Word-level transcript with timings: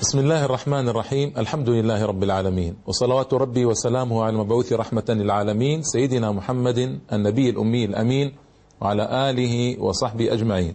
بسم 0.00 0.18
الله 0.18 0.44
الرحمن 0.44 0.88
الرحيم 0.88 1.32
الحمد 1.38 1.68
لله 1.68 2.04
رب 2.04 2.22
العالمين 2.22 2.76
وصلوات 2.86 3.34
ربي 3.34 3.64
وسلامه 3.64 4.22
على 4.24 4.32
المبعوث 4.32 4.72
رحمة 4.72 5.04
للعالمين 5.08 5.82
سيدنا 5.82 6.32
محمد 6.32 6.98
النبي 7.12 7.50
الأمي 7.50 7.84
الأمين 7.84 8.32
وعلى 8.80 9.30
آله 9.30 9.80
وصحبه 9.82 10.32
أجمعين 10.32 10.74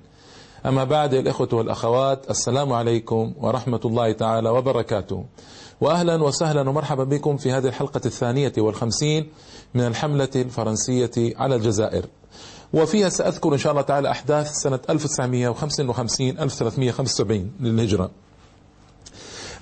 أما 0.65 0.83
بعد 0.83 1.13
الإخوة 1.13 1.49
والأخوات 1.53 2.29
السلام 2.29 2.73
عليكم 2.73 3.33
ورحمة 3.37 3.79
الله 3.85 4.11
تعالى 4.11 4.49
وبركاته 4.49 5.25
وأهلا 5.81 6.23
وسهلا 6.23 6.69
ومرحبا 6.69 7.03
بكم 7.03 7.37
في 7.37 7.51
هذه 7.51 7.67
الحلقة 7.67 8.01
الثانية 8.05 8.53
والخمسين 8.57 9.29
من 9.73 9.81
الحملة 9.87 10.29
الفرنسية 10.35 11.11
على 11.37 11.55
الجزائر 11.55 12.05
وفيها 12.73 13.09
سأذكر 13.09 13.53
إن 13.53 13.57
شاء 13.57 13.71
الله 13.71 13.81
تعالى 13.83 14.11
أحداث 14.11 14.51
سنة 14.51 14.79
1955 14.89 16.37
1375 16.39 17.51
للهجرة 17.59 18.11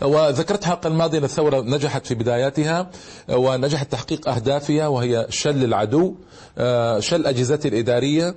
وذكرت 0.01 0.63
حلقة 0.63 0.87
الماضية 0.87 1.19
الثورة 1.19 1.61
نجحت 1.61 2.05
في 2.05 2.15
بداياتها 2.15 2.89
ونجحت 3.29 3.91
تحقيق 3.91 4.29
أهدافها 4.29 4.87
وهي 4.87 5.25
شل 5.29 5.63
العدو 5.63 6.15
شل 6.99 7.25
أجهزته 7.25 7.67
الإدارية 7.67 8.35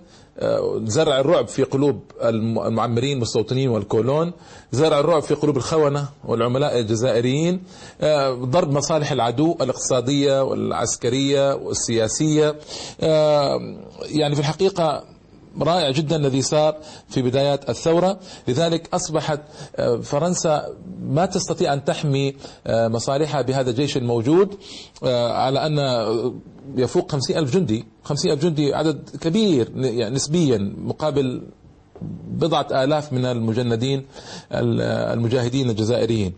زرع 0.84 1.20
الرعب 1.20 1.48
في 1.48 1.62
قلوب 1.62 2.03
المعمرين 2.23 3.12
والمستوطنين 3.12 3.69
والكولون 3.69 4.33
زرع 4.73 5.01
الرعب 5.01 5.23
في 5.23 5.34
قلوب 5.34 5.56
الخونة 5.56 6.09
والعملاء 6.25 6.79
الجزائريين 6.79 7.62
ضرب 8.42 8.70
مصالح 8.73 9.12
العدو 9.12 9.56
الاقتصادية 9.61 10.42
والعسكرية 10.42 11.55
والسياسية. 11.55 12.56
يعني 14.03 14.34
في 14.34 14.41
الحقيقة 14.41 15.05
رائع 15.61 15.91
جدا 15.91 16.16
الذي 16.16 16.42
صار 16.42 16.77
في 17.09 17.23
بدايات 17.23 17.70
الثورة. 17.70 18.19
لذلك 18.48 18.95
أصبحت 18.95 19.41
فرنسا 20.02 20.69
ما 21.02 21.27
تستطيع 21.27 21.73
أن 21.73 21.84
تحمي 21.84 22.34
مصالحها 22.69 23.42
بهذا 23.42 23.70
الجيش 23.70 23.97
الموجود 23.97 24.55
على 25.03 25.67
أن 25.67 25.78
يفوق 26.77 27.12
خمسين 27.12 27.39
ألف 27.39 27.55
جندي. 27.55 27.84
خمسين 28.05 28.33
ألف 28.33 28.42
جندي 28.42 28.75
عدد 28.75 29.08
كبير 29.20 29.73
يعني 29.77 30.14
نسبيا 30.14 30.75
مقابل 30.78 31.42
بضعة 32.28 32.67
آلاف 32.84 33.12
من 33.12 33.25
المجندين 33.25 34.06
المجاهدين 34.53 35.70
الجزائريين. 35.70 36.33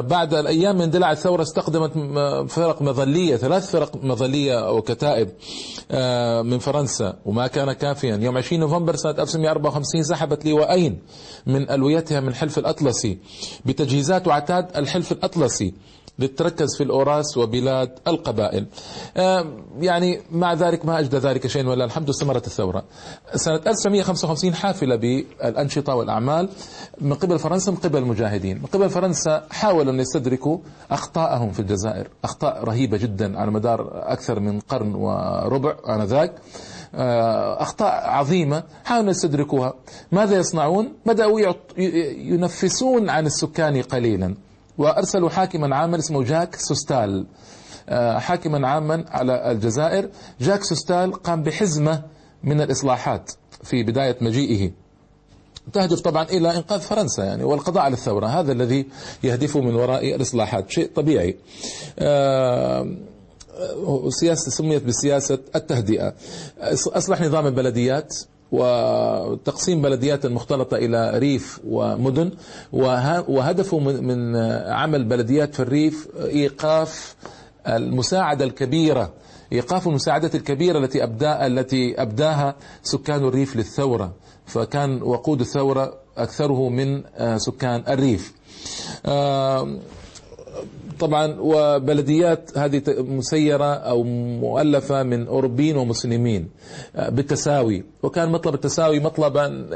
بعد 0.00 0.34
الأيام 0.34 0.78
من 0.78 0.90
دلع 0.90 1.12
الثورة 1.12 1.42
استخدمت 1.42 1.92
فرق 2.50 2.82
مظلية 2.82 3.36
ثلاث 3.36 3.70
فرق 3.70 4.04
مظلية 4.04 4.66
أو 4.68 4.82
كتائب 4.82 5.28
من 6.46 6.58
فرنسا. 6.58 7.16
وما 7.24 7.46
كان 7.46 7.72
كافيا. 7.72 8.16
يوم 8.16 8.36
20 8.36 8.60
نوفمبر 8.60 8.96
سنة 8.96 9.10
1954 9.10 10.02
سحبت 10.02 10.46
لواءين 10.46 10.98
من 11.46 11.70
ألويتها 11.70 12.20
من 12.20 12.34
حلف 12.34 12.58
الأطلسي 12.58 13.18
بتجهيزات 13.64 14.26
وعتاد 14.26 14.76
الحلف 14.76 15.12
الأطلسي. 15.12 15.74
لتركز 16.18 16.76
في 16.76 16.82
الأوراس 16.82 17.36
وبلاد 17.36 17.90
القبائل. 18.08 18.66
يعني 19.80 20.20
مع 20.30 20.52
ذلك 20.52 20.86
ما 20.86 20.98
أجدى 20.98 21.16
ذلك 21.16 21.46
شيء 21.46 21.66
ولا 21.66 21.84
الحمد 21.84 22.08
استمرت 22.08 22.46
الثورة. 22.46 22.84
سنة 23.34 23.60
1955 23.66 24.54
حافلة 24.54 24.96
بالأنشطة 24.96 25.94
والأعمال 25.94 26.48
من 27.00 27.14
قبل 27.14 27.38
فرنسا 27.38 27.70
من 27.70 27.76
قبل 27.76 27.98
المجاهدين. 27.98 28.58
من 28.58 28.66
قبل 28.66 28.90
فرنسا 28.90 29.46
حاولوا 29.50 29.92
أن 29.92 30.00
يستدركوا 30.00 30.58
أخطاءهم 30.90 31.52
في 31.52 31.60
الجزائر 31.60 32.08
أخطاء 32.24 32.64
رهيبة 32.64 32.96
جدا 32.96 33.38
على 33.38 33.50
مدار 33.50 33.90
أكثر 34.12 34.40
من 34.40 34.60
قرن 34.60 34.94
وربع 34.94 35.76
آنذاك. 35.88 36.34
أخطاء 37.58 38.08
عظيمة 38.08 38.62
حاولوا 38.84 39.10
يستدركوها. 39.10 39.74
ماذا 40.12 40.36
يصنعون؟ 40.36 40.92
بدأوا 41.06 41.40
ينفسون 42.18 43.10
عن 43.10 43.26
السكان 43.26 43.82
قليلا. 43.82 44.34
وأرسلوا 44.78 45.30
حاكما 45.30 45.76
عاما 45.76 45.98
اسمه 45.98 46.22
جاك 46.22 46.56
سوستال. 46.56 47.26
حاكما 48.16 48.68
عاما 48.68 49.04
على 49.08 49.50
الجزائر. 49.50 50.10
جاك 50.40 50.64
سوستال 50.64 51.12
قام 51.12 51.42
بحزمة 51.42 52.02
من 52.44 52.60
الإصلاحات 52.60 53.32
في 53.62 53.82
بداية 53.82 54.16
مجيئه. 54.20 54.70
تهدف 55.72 56.00
طبعا 56.00 56.22
إلى 56.22 56.56
إنقاذ 56.56 56.80
فرنسا 56.80 57.24
يعني 57.24 57.44
والقضاء 57.44 57.82
على 57.82 57.94
الثورة. 57.94 58.26
هذا 58.26 58.52
الذي 58.52 58.86
يهدف 59.24 59.56
من 59.56 59.74
وراء 59.74 60.14
الإصلاحات. 60.14 60.70
شيء 60.70 60.90
طبيعي. 60.94 61.36
سياسة 64.08 64.50
سميت 64.50 64.84
بسياسة 64.84 65.38
التهدئة. 65.54 66.14
أصلح 66.72 67.20
نظام 67.20 67.46
البلديات. 67.46 68.14
وتقسيم 68.56 69.82
بلديات 69.82 70.26
مختلطة 70.26 70.76
إلى 70.76 71.18
ريف 71.18 71.60
ومدن. 71.68 72.30
وهدفه 73.28 73.78
من 73.78 74.36
عمل 74.66 75.04
بلديات 75.04 75.54
في 75.54 75.60
الريف 75.60 76.08
إيقاف 76.20 77.16
المساعدة 77.66 78.44
الكبيرة 78.44 79.12
إيقاف 79.52 79.86
المساعدة 79.88 80.30
الكبيرة 80.34 80.78
التي 80.78 81.04
أبدأ 81.04 81.46
التي 81.46 82.02
أبداها 82.02 82.54
سكان 82.82 83.24
الريف 83.24 83.56
للثورة. 83.56 84.12
فكان 84.46 85.02
وقود 85.02 85.40
الثورة 85.40 85.94
أكثره 86.16 86.68
من 86.68 87.02
سكان 87.36 87.82
الريف. 87.88 88.32
طبعا 91.00 91.36
وبلديات 91.40 92.58
هذه 92.58 92.82
مسيرة 92.98 93.74
أو 93.74 94.02
مؤلفة 94.40 95.02
من 95.02 95.26
أوروبيين 95.26 95.76
ومسلمين 95.76 96.48
بالتساوي. 97.08 97.84
وكان 98.02 98.32
مطلب 98.32 98.54
التساوي 98.54 99.00
مطلبا 99.00 99.66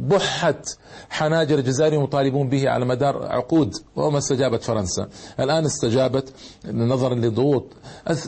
بحت 0.00 0.78
حناجر 1.10 1.58
الجزائريين 1.58 2.02
مطالبون 2.02 2.48
به 2.48 2.68
على 2.68 2.84
مدار 2.84 3.26
عقود 3.26 3.74
وما 3.96 4.18
استجابت 4.18 4.62
فرنسا. 4.62 5.08
الآن 5.40 5.64
استجابت 5.64 6.32
نظرا 6.72 7.14
لضغوط. 7.14 7.64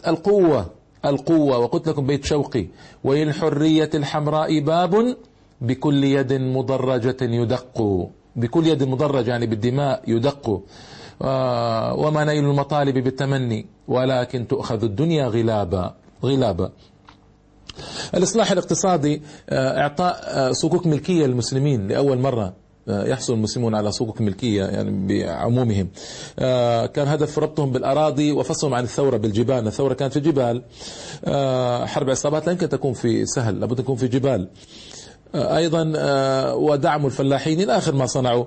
القوة 0.08 0.66
القوة 1.04 1.58
وقلت 1.58 1.88
لكم 1.88 2.06
بيت 2.06 2.24
شوقي 2.24 2.66
وللحرية 3.04 3.90
الحمراء 3.94 4.60
باب 4.60 5.16
بكل 5.60 6.04
يد 6.04 6.32
مدرجة 6.32 7.16
يدق. 7.20 8.08
بكل 8.36 8.66
يد 8.66 8.82
مدرجة 8.82 9.30
يعني 9.30 9.46
بالدماء 9.46 10.02
يدق. 10.06 10.62
وما 11.20 12.24
نيل 12.24 12.44
المطالب 12.44 12.98
بالتمني 12.98 13.66
ولكن 13.88 14.46
تؤخذ 14.48 14.84
الدنيا 14.84 15.26
غلابا 15.26 15.94
غلابا. 16.24 16.70
الإصلاح 18.14 18.52
الاقتصادي 18.52 19.22
إعطاء 19.52 20.52
صكوك 20.52 20.86
ملكية 20.86 21.26
للمسلمين 21.26 21.88
لأول 21.88 22.18
مرة 22.18 22.52
يحصل 22.86 23.32
المسلمون 23.32 23.74
على 23.74 23.92
صكوك 23.92 24.20
ملكية 24.20 24.64
يعني 24.64 25.06
بعمومهم. 25.06 25.88
كان 26.86 27.08
هدف 27.08 27.38
ربطهم 27.38 27.72
بالأراضي 27.72 28.32
وفصلهم 28.32 28.74
عن 28.74 28.84
الثورة 28.84 29.16
بالجبال. 29.16 29.66
الثورة 29.66 29.94
كانت 29.94 30.12
في 30.12 30.18
الجبال 30.18 30.62
حرب 31.88 32.10
عصابات 32.10 32.46
لا 32.46 32.52
يمكن 32.52 32.68
تكون 32.68 32.92
في 32.92 33.26
سهل 33.26 33.60
لابد 33.60 33.76
تكون 33.76 33.96
في 33.96 34.08
جبال. 34.08 34.48
أيضا 35.34 35.92
ودعموا 36.54 37.06
الفلاحين 37.06 37.60
إلى 37.60 37.76
آخر 37.76 37.94
ما 37.94 38.06
صنعوا. 38.06 38.44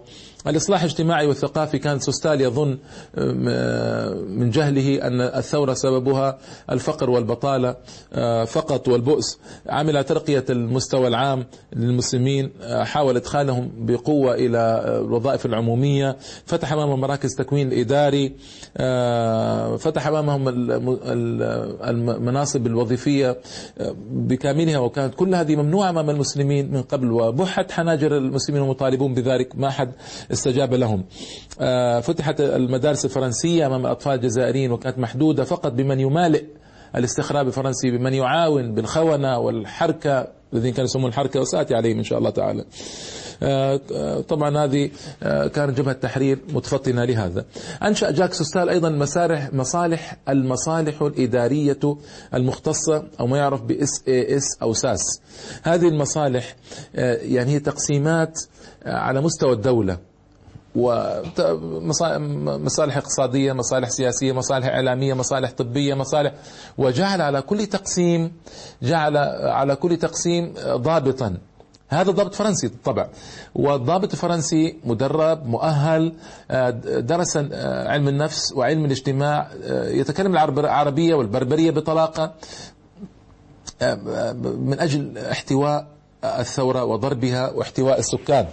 الإصلاح 0.47 0.81
الاجتماعي 0.81 1.27
والثقافي 1.27 1.79
كان 1.79 1.99
سوستال 1.99 2.41
يظن 2.41 2.77
من 4.27 4.49
جهله 4.49 5.07
أن 5.07 5.21
الثورة 5.21 5.73
سببها 5.73 6.37
الفقر 6.71 7.09
والبطالة 7.09 7.75
فقط 8.45 8.87
والبؤس. 8.87 9.39
عمل 9.69 10.03
ترقية 10.03 10.45
المستوى 10.49 11.07
العام 11.07 11.45
للمسلمين 11.75 12.51
حاول 12.81 13.15
إدخالهم 13.15 13.71
بقوة 13.77 14.33
إلى 14.33 14.83
الوظائف 15.05 15.45
العمومية. 15.45 16.17
فتح 16.45 16.73
أمامهم 16.73 17.01
مراكز 17.01 17.35
تكوين 17.35 17.67
الاداري 17.67 18.33
فتح 19.77 20.07
أمامهم 20.07 20.49
المناصب 21.87 22.67
الوظيفية 22.67 23.37
بكاملها. 24.11 24.77
وكانت 24.77 25.15
كل 25.15 25.35
هذه 25.35 25.55
ممنوعة 25.55 25.89
أمام 25.89 26.09
المسلمين 26.09 26.71
من 26.71 26.81
قبل 26.81 27.11
وبحت 27.11 27.71
حناجر 27.71 28.17
المسلمين 28.17 28.63
المطالبون 28.63 29.13
بذلك. 29.13 29.55
ما 29.55 29.69
حد 29.69 29.91
استجاب 30.33 30.73
لهم. 30.73 31.03
فتحت 32.01 32.41
المدارس 32.41 33.05
الفرنسية 33.05 33.65
أمام 33.67 33.85
الأطفال 33.85 34.13
الجزائريين 34.13 34.71
وكانت 34.71 34.99
محدودة 34.99 35.43
فقط 35.43 35.71
بمن 35.71 35.99
يمالئ 35.99 36.43
الاستخراب 36.95 37.47
الفرنسي 37.47 37.91
بمن 37.91 38.13
يعاون 38.13 38.73
بالخونة 38.73 39.39
والحركة 39.39 40.27
الذين 40.53 40.73
كانوا 40.73 40.85
يسمون 40.85 41.09
الحركة 41.09 41.41
وسآتي 41.41 41.75
عليهم 41.75 41.97
إن 41.97 42.03
شاء 42.03 42.19
الله 42.19 42.29
تعالى. 42.29 42.65
طبعا 44.21 44.57
هذه 44.65 44.89
كانت 45.21 45.77
جبهة 45.77 45.93
تحرير 45.93 46.39
متفطنة 46.53 47.05
لهذا. 47.05 47.45
أنشأ 47.83 48.11
جاك 48.11 48.33
سوستال 48.33 48.69
أيضا 48.69 48.89
مسارح 48.89 49.53
مصالح 49.53 50.17
المصالح 50.29 51.01
الإدارية 51.01 51.97
المختصة 52.33 53.03
أو 53.19 53.27
ما 53.27 53.37
يعرف 53.37 53.61
بإس 53.61 54.03
اي 54.07 54.37
إس 54.37 54.43
أو 54.61 54.73
ساس. 54.73 55.21
هذه 55.63 55.87
المصالح 55.87 56.55
يعني 56.93 57.51
هي 57.51 57.59
تقسيمات 57.59 58.39
على 58.85 59.21
مستوى 59.21 59.53
الدولة. 59.53 59.97
ومصالح 60.75 62.17
اقتصادية 62.97 63.53
مصالح 63.53 63.89
سياسية 63.89 64.31
مصالح 64.31 64.67
إعلامية 64.67 65.13
مصالح 65.13 65.51
طبية 65.51 65.93
مصالح 65.93 66.33
وجعل 66.77 67.21
على 67.21 67.41
كل 67.41 67.65
تقسيم 67.65 68.31
جعل 68.83 69.17
على 69.47 69.75
كل 69.75 69.97
تقسيم 69.97 70.53
ضابطا. 70.67 71.37
هذا 71.89 72.11
ضابط 72.11 72.35
فرنسي 72.35 72.67
بالطبع 72.67 73.07
والضابط 73.55 74.11
الفرنسي 74.11 74.77
مدرب 74.83 75.45
مؤهل 75.47 76.13
آه، 76.51 76.69
درس 76.99 77.37
آه، 77.37 77.87
علم 77.87 78.07
النفس 78.07 78.53
وعلم 78.53 78.85
الاجتماع 78.85 79.47
آه، 79.63 79.89
يتكلم 79.89 80.35
العربية 80.35 81.15
والبربرية 81.15 81.71
بطلاقة 81.71 82.33
من 84.43 84.79
أجل 84.79 85.17
احتواء 85.17 85.87
الثورة 86.23 86.83
وضربها 86.83 87.51
واحتواء 87.51 87.99
السكان. 87.99 88.47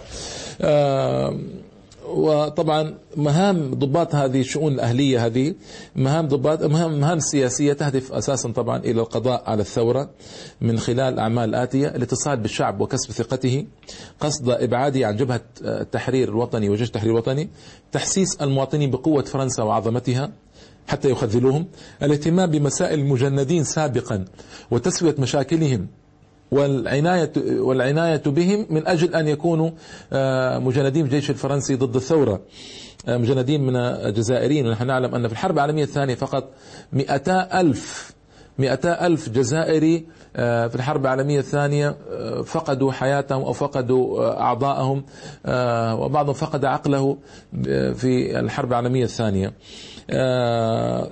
وطبعا 2.11 2.93
مهام 3.17 3.73
ضباط 3.73 4.15
هذه 4.15 4.39
الشؤون 4.39 4.73
الأهلية 4.73 5.25
هذه 5.25 5.53
مهام 5.95 6.27
ضباط 6.27 6.63
مهام 6.63 6.99
مهام 6.99 7.19
سياسية 7.19 7.73
تهدف 7.73 8.13
أساسا 8.13 8.51
طبعا 8.51 8.77
إلى 8.77 9.01
القضاء 9.01 9.43
على 9.45 9.61
الثورة 9.61 10.09
من 10.61 10.79
خلال 10.79 11.19
أعمال 11.19 11.49
الآتية 11.49 11.87
الاتصال 11.87 12.37
بالشعب 12.37 12.81
وكسب 12.81 13.11
ثقته 13.11 13.65
قصد 14.19 14.49
إبعاده 14.49 15.07
عن 15.07 15.15
جبهة 15.17 15.41
التحرير 15.61 16.29
الوطني 16.29 16.69
وجيش 16.69 16.87
التحرير 16.87 17.11
الوطني 17.11 17.49
تحسيس 17.91 18.41
المواطنين 18.41 18.91
بقوة 18.91 19.23
فرنسا 19.23 19.63
وعظمتها 19.63 20.31
حتى 20.87 21.09
يخذلوهم 21.09 21.65
الاهتمام 22.03 22.51
بمسائل 22.51 22.99
المجندين 22.99 23.63
سابقا 23.63 24.25
وتسوية 24.71 25.15
مشاكلهم 25.19 25.87
والعناية 26.51 27.31
والعناية 27.37 28.21
بهم 28.25 28.65
من 28.69 28.87
أجل 28.87 29.15
أن 29.15 29.27
يكونوا 29.27 29.71
آه، 30.13 30.59
مجندين 30.59 31.05
في 31.05 31.15
الجيش 31.15 31.29
الفرنسي 31.29 31.75
ضد 31.75 31.95
الثورة. 31.95 32.41
آه، 33.07 33.17
مجندين 33.17 33.61
من 33.63 33.75
الجزائريين. 33.75 34.67
ونحن 34.67 34.87
نعلم 34.87 35.15
أن 35.15 35.27
في 35.27 35.33
الحرب 35.33 35.55
العالمية 35.55 35.83
الثانية 35.83 36.15
فقط 36.15 36.49
مئتا 36.93 37.61
ألف 37.61 38.13
مئتا 38.57 39.05
ألف 39.07 39.29
جزائري 39.29 40.05
آه، 40.35 40.67
في 40.67 40.75
الحرب 40.75 41.01
العالمية 41.01 41.39
الثانية 41.39 41.95
فقدوا 42.45 42.91
حياتهم 42.91 43.41
أو 43.43 43.53
فقدوا 43.53 44.39
أعضائهم 44.41 45.03
وبعضهم 45.99 46.33
فقد 46.33 46.65
عقله 46.65 47.17
في 47.93 48.39
الحرب 48.39 48.69
العالمية 48.69 49.03
الثانية. 49.03 49.53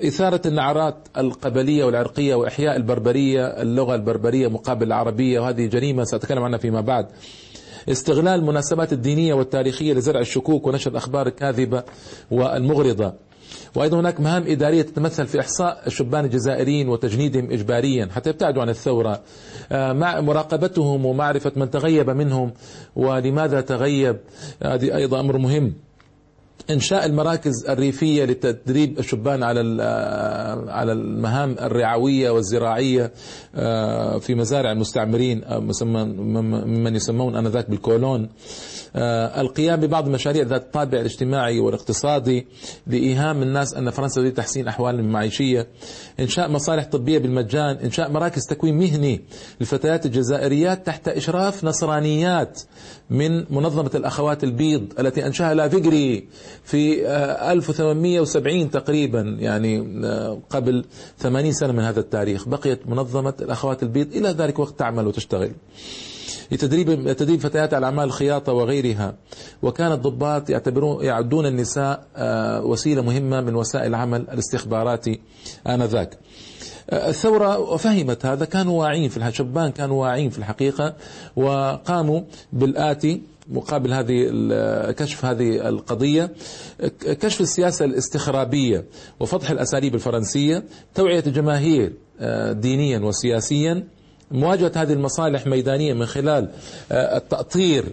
إثارة 0.07 0.41
النعرات 0.45 0.95
القبلية 1.17 1.83
والعرقية 1.83 2.35
وإحياء 2.35 2.75
البربرية 2.75 3.45
اللغة 3.45 3.95
البربرية 3.95 4.47
مقابل 4.47 4.87
العربية 4.87 5.39
وهذه 5.39 5.65
جريمة 5.65 6.03
سأتكلم 6.03 6.43
عنها 6.43 6.57
فيما 6.57 6.81
بعد. 6.81 7.07
استغلال 7.89 8.39
المناسبات 8.39 8.93
الدينية 8.93 9.33
والتاريخية 9.33 9.93
لزرع 9.93 10.19
الشكوك 10.19 10.67
ونشر 10.67 10.91
الأخبار 10.91 11.27
الكاذبة 11.27 11.83
والمغرضة. 12.31 13.13
وأيضا 13.75 13.99
هناك 13.99 14.19
مهام 14.19 14.43
إدارية 14.47 14.81
تتمثل 14.81 15.27
في 15.27 15.39
إحصاء 15.39 15.83
الشبان 15.87 16.25
الجزائريين 16.25 16.89
وتجنيدهم 16.89 17.51
إجباريا 17.51 18.09
حتى 18.11 18.29
يبتعدوا 18.29 18.61
عن 18.61 18.69
الثورة. 18.69 19.21
آه، 19.71 19.93
مع 19.93 20.21
مراقبتهم 20.21 21.05
ومعرفة 21.05 21.51
من 21.55 21.69
تغيب 21.69 22.09
منهم 22.09 22.53
ولماذا 22.95 23.61
تغيب 23.61 24.17
هذه 24.63 24.95
أيضا 24.95 25.19
أمر 25.19 25.37
مهم. 25.37 25.73
إنشاء 26.69 27.05
المراكز 27.05 27.65
الريفية 27.69 28.25
لتدريب 28.25 28.99
الشبان 28.99 29.43
على 29.43 29.77
آه، 29.81 30.71
على 30.71 30.91
المهام 30.91 31.55
الرعوية 31.61 32.29
والزراعية 32.29 33.11
آه، 33.55 34.17
في 34.17 34.35
مزارع 34.35 34.71
المستعمرين 34.71 35.43
آه، 35.43 35.59
ممن 35.59 36.95
يسمون 36.95 37.35
آنذاك 37.35 37.69
بالكولون. 37.69 38.29
القيام 38.95 39.79
ببعض 39.79 40.05
المشاريع 40.07 40.43
ذات 40.43 40.61
الطابع 40.61 40.99
الاجتماعي 40.99 41.59
والاقتصادي 41.59 42.47
لإيهام 42.87 43.41
الناس 43.41 43.73
أن 43.73 43.89
فرنسا 43.89 44.21
تريد 44.21 44.33
تحسين 44.33 44.67
احوالهم 44.67 45.05
المعيشيه 45.05 45.67
إنشاء 46.19 46.49
مصالح 46.49 46.85
طبية 46.85 47.17
بالمجان 47.17 47.75
إنشاء 47.75 48.11
مراكز 48.11 48.45
تكوين 48.45 48.77
مهني 48.77 49.21
للفتيات 49.59 50.05
الجزائريات 50.05 50.85
تحت 50.85 51.07
إشراف 51.07 51.63
نصرانيات 51.63 52.61
من 53.09 53.45
منظمة 53.49 53.91
الأخوات 53.95 54.43
البيض 54.43 54.93
التي 54.99 55.25
أنشاها 55.25 55.53
لافيجري 55.53 56.27
في 56.63 57.07
1870 57.51 58.61
آه، 58.61 58.67
تقريبا 58.67 59.21
يعني 59.39 59.99
آه، 60.05 60.39
قبل 60.49 60.85
80 61.17 61.53
سنة 61.53 61.73
من 61.73 61.83
هذا 61.83 61.99
التاريخ. 61.99 62.47
بقيت 62.47 62.87
منظمة 62.87 63.33
الأخوات 63.41 63.83
البيض. 63.83 64.15
إلى 64.15 64.29
ذلك 64.29 64.59
وقت 64.59 64.79
تعمل 64.79 65.07
وتشتغل. 65.07 65.51
لتدريب 66.51 67.11
تدريب 67.13 67.39
فتيات 67.39 67.73
على 67.73 67.85
اعمال 67.85 68.03
الخياطه 68.03 68.53
وغيرها. 68.53 69.15
وكان 69.61 69.91
الضباط 69.91 70.49
يعتبرون 70.49 71.05
يعدون 71.05 71.45
النساء 71.45 72.07
آه، 72.15 72.65
وسيلة 72.65 73.01
مهمة 73.01 73.41
من 73.41 73.55
وسائل 73.55 73.87
العمل 73.87 74.21
الاستخباراتي 74.21 75.19
آنذاك. 75.67 76.17
الثورة 76.93 77.77
فهمت 77.77 78.25
هذا 78.25 78.45
كانوا 78.45 78.79
واعين 78.79 79.09
في 79.09 79.27
الشبان 79.27 79.71
كانوا 79.71 80.01
واعين 80.01 80.29
في 80.29 80.37
الحقيقة 80.37 80.95
وقاموا 81.35 82.21
بالآتي 82.53 83.21
مقابل 83.47 83.93
هذه 83.93 84.31
كشف 84.91 85.25
هذه 85.25 85.69
القضية. 85.69 86.31
كشف 87.01 87.41
السياسة 87.41 87.85
الاستخرابية 87.85 88.85
وفضح 89.19 89.51
الأساليب 89.51 89.95
الفرنسية 89.95 90.63
توعية 90.95 91.23
الجماهير 91.27 91.93
آه، 92.19 92.51
دينيا 92.51 92.99
وسياسيا. 92.99 93.83
مواجهة 94.31 94.71
هذه 94.75 94.93
المصالح 94.93 95.47
ميدانيا 95.47 95.93
من 95.93 96.05
خلال 96.05 96.49
آه، 96.91 97.17
التأطير 97.17 97.85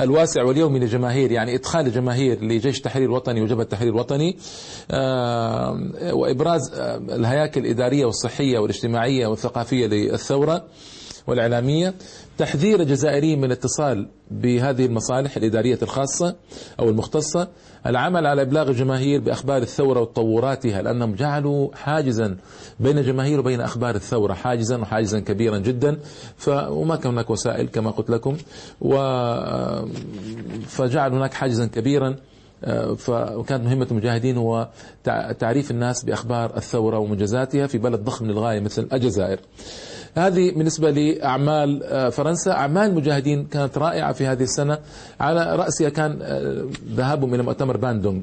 الواسع 0.00 0.42
واليومي 0.42 0.78
للجماهير 0.78 1.32
يعني 1.32 1.54
إدخال 1.54 1.86
الجماهير 1.86 2.44
لجيش 2.44 2.78
التحرير 2.78 3.08
الوطني 3.08 3.42
وجبهة 3.42 3.62
التحرير 3.62 3.92
الوطني 3.92 4.36
آه، 4.90 5.90
وإبراز 6.12 6.60
الهياكل 7.10 7.60
الإدارية 7.60 8.04
والصحية 8.04 8.58
والاجتماعية 8.58 9.26
والثقافية 9.26 9.86
للثورة. 9.86 10.64
والإعلامية 11.26 11.94
تحذير 12.38 12.80
الجزائريين 12.80 13.38
من 13.38 13.44
الاتصال 13.44 14.08
بهذه 14.30 14.86
المصالح 14.86 15.36
الإدارية 15.36 15.78
الخاصة 15.82 16.36
أو 16.80 16.88
المختصة 16.88 17.48
العمل 17.86 18.26
على 18.26 18.42
إبلاغ 18.42 18.68
الجماهير 18.68 19.20
بأخبار 19.20 19.62
الثورة 19.62 20.00
وتطوراتها 20.00 20.82
لأنهم 20.82 21.14
جعلوا 21.14 21.68
حاجزا 21.74 22.36
بين 22.80 22.98
الجماهير 22.98 23.40
وبين 23.40 23.60
أخبار 23.60 23.94
الثورة 23.94 24.34
حاجزا 24.34 24.76
وحاجزا 24.76 25.20
كبيرا 25.20 25.58
جدا. 25.58 25.98
وما 26.48 26.96
كان 26.96 27.12
هناك 27.12 27.30
وسائل 27.30 27.68
كما 27.68 27.90
قلت 27.90 28.10
لكم. 28.10 28.36
و 28.80 28.96
فجعل 30.66 31.12
هناك 31.12 31.34
حاجزا 31.34 31.66
كبيرا. 31.66 32.16
فكانت 32.96 33.64
مهمة 33.64 33.86
المجاهدين 33.90 34.36
هو 34.36 34.68
تعريف 35.38 35.70
الناس 35.70 36.04
بأخبار 36.04 36.56
الثورة 36.56 36.98
ومنجزاتها 36.98 37.66
في 37.66 37.78
بلد 37.78 38.00
ضخم 38.00 38.26
للغاية 38.26 38.60
مثل 38.60 38.88
الجزائر. 38.92 39.40
هذه 40.14 40.50
بالنسبة 40.50 40.90
لأعمال 40.90 41.82
آه، 41.84 42.08
فرنسا. 42.08 42.52
أعمال 42.52 42.90
المجاهدين 42.90 43.44
كانت 43.44 43.78
رائعة 43.78 44.12
في 44.12 44.26
هذه 44.26 44.42
السنة. 44.42 44.78
على 45.20 45.56
رأسها 45.56 45.88
كان 45.88 46.18
آه، 46.22 46.64
ذهابهم 46.94 47.34
إلى 47.34 47.42
مؤتمر 47.42 47.76
باندونغ 47.76 48.22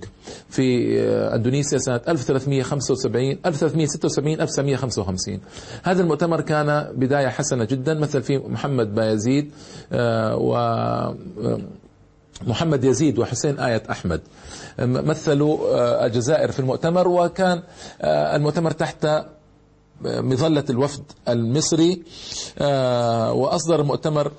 في 0.50 1.00
آه، 1.00 1.36
أندونيسيا 1.36 1.78
سنة 1.78 2.02
1375 2.08 3.40
1376 3.46 4.42
1955 4.42 5.40
هذا 5.84 6.02
المؤتمر 6.02 6.42
كان 6.42 6.92
بداية 6.96 7.28
حسنة 7.28 7.64
جدا 7.64 7.94
مثل 7.94 8.22
فيه 8.22 8.38
محمد 8.48 8.96
بايزيد 8.96 9.52
و 10.34 10.58
محمد 12.48 12.84
يزيد 12.84 13.20
وحسين 13.20 13.60
آية 13.60 13.84
أحمد. 13.92 14.22
مثلوا 14.80 16.06
الجزائر 16.06 16.52
في 16.52 16.60
المؤتمر 16.60 17.08
وكان 17.08 17.64
المؤتمر 18.04 18.72
تحت 18.72 19.08
مظلة 20.06 20.64
الوفد 20.70 21.04
المصري 21.30 22.04
آه، 22.60 23.34
وأصدر 23.34 23.82
المؤتمر 23.82 24.32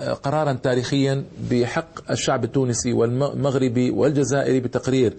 آه، 0.00 0.12
قرارا 0.12 0.52
تاريخيا 0.52 1.24
بحق 1.50 2.10
الشعب 2.10 2.44
التونسي 2.44 2.92
والمغربي 2.92 3.90
والجزائري 3.90 4.60
بتقرير 4.60 5.16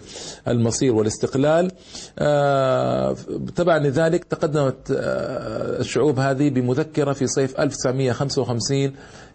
المصير 0.48 0.94
والاستقلال. 0.94 1.70
آه، 2.18 3.16
تبعا 3.56 3.78
لذلك 3.78 4.24
تقدمت 4.24 4.76
الشعوب 4.90 6.18
هذه 6.18 6.50
بمذكرة 6.50 7.12
في 7.12 7.26
صيف 7.26 7.60
1955 7.60 8.92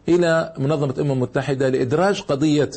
إلى 0.09 0.53
منظمة 0.57 0.93
الأمم 0.93 1.11
المتحدة 1.11 1.69
لإدراج 1.69 2.21
قضية 2.21 2.69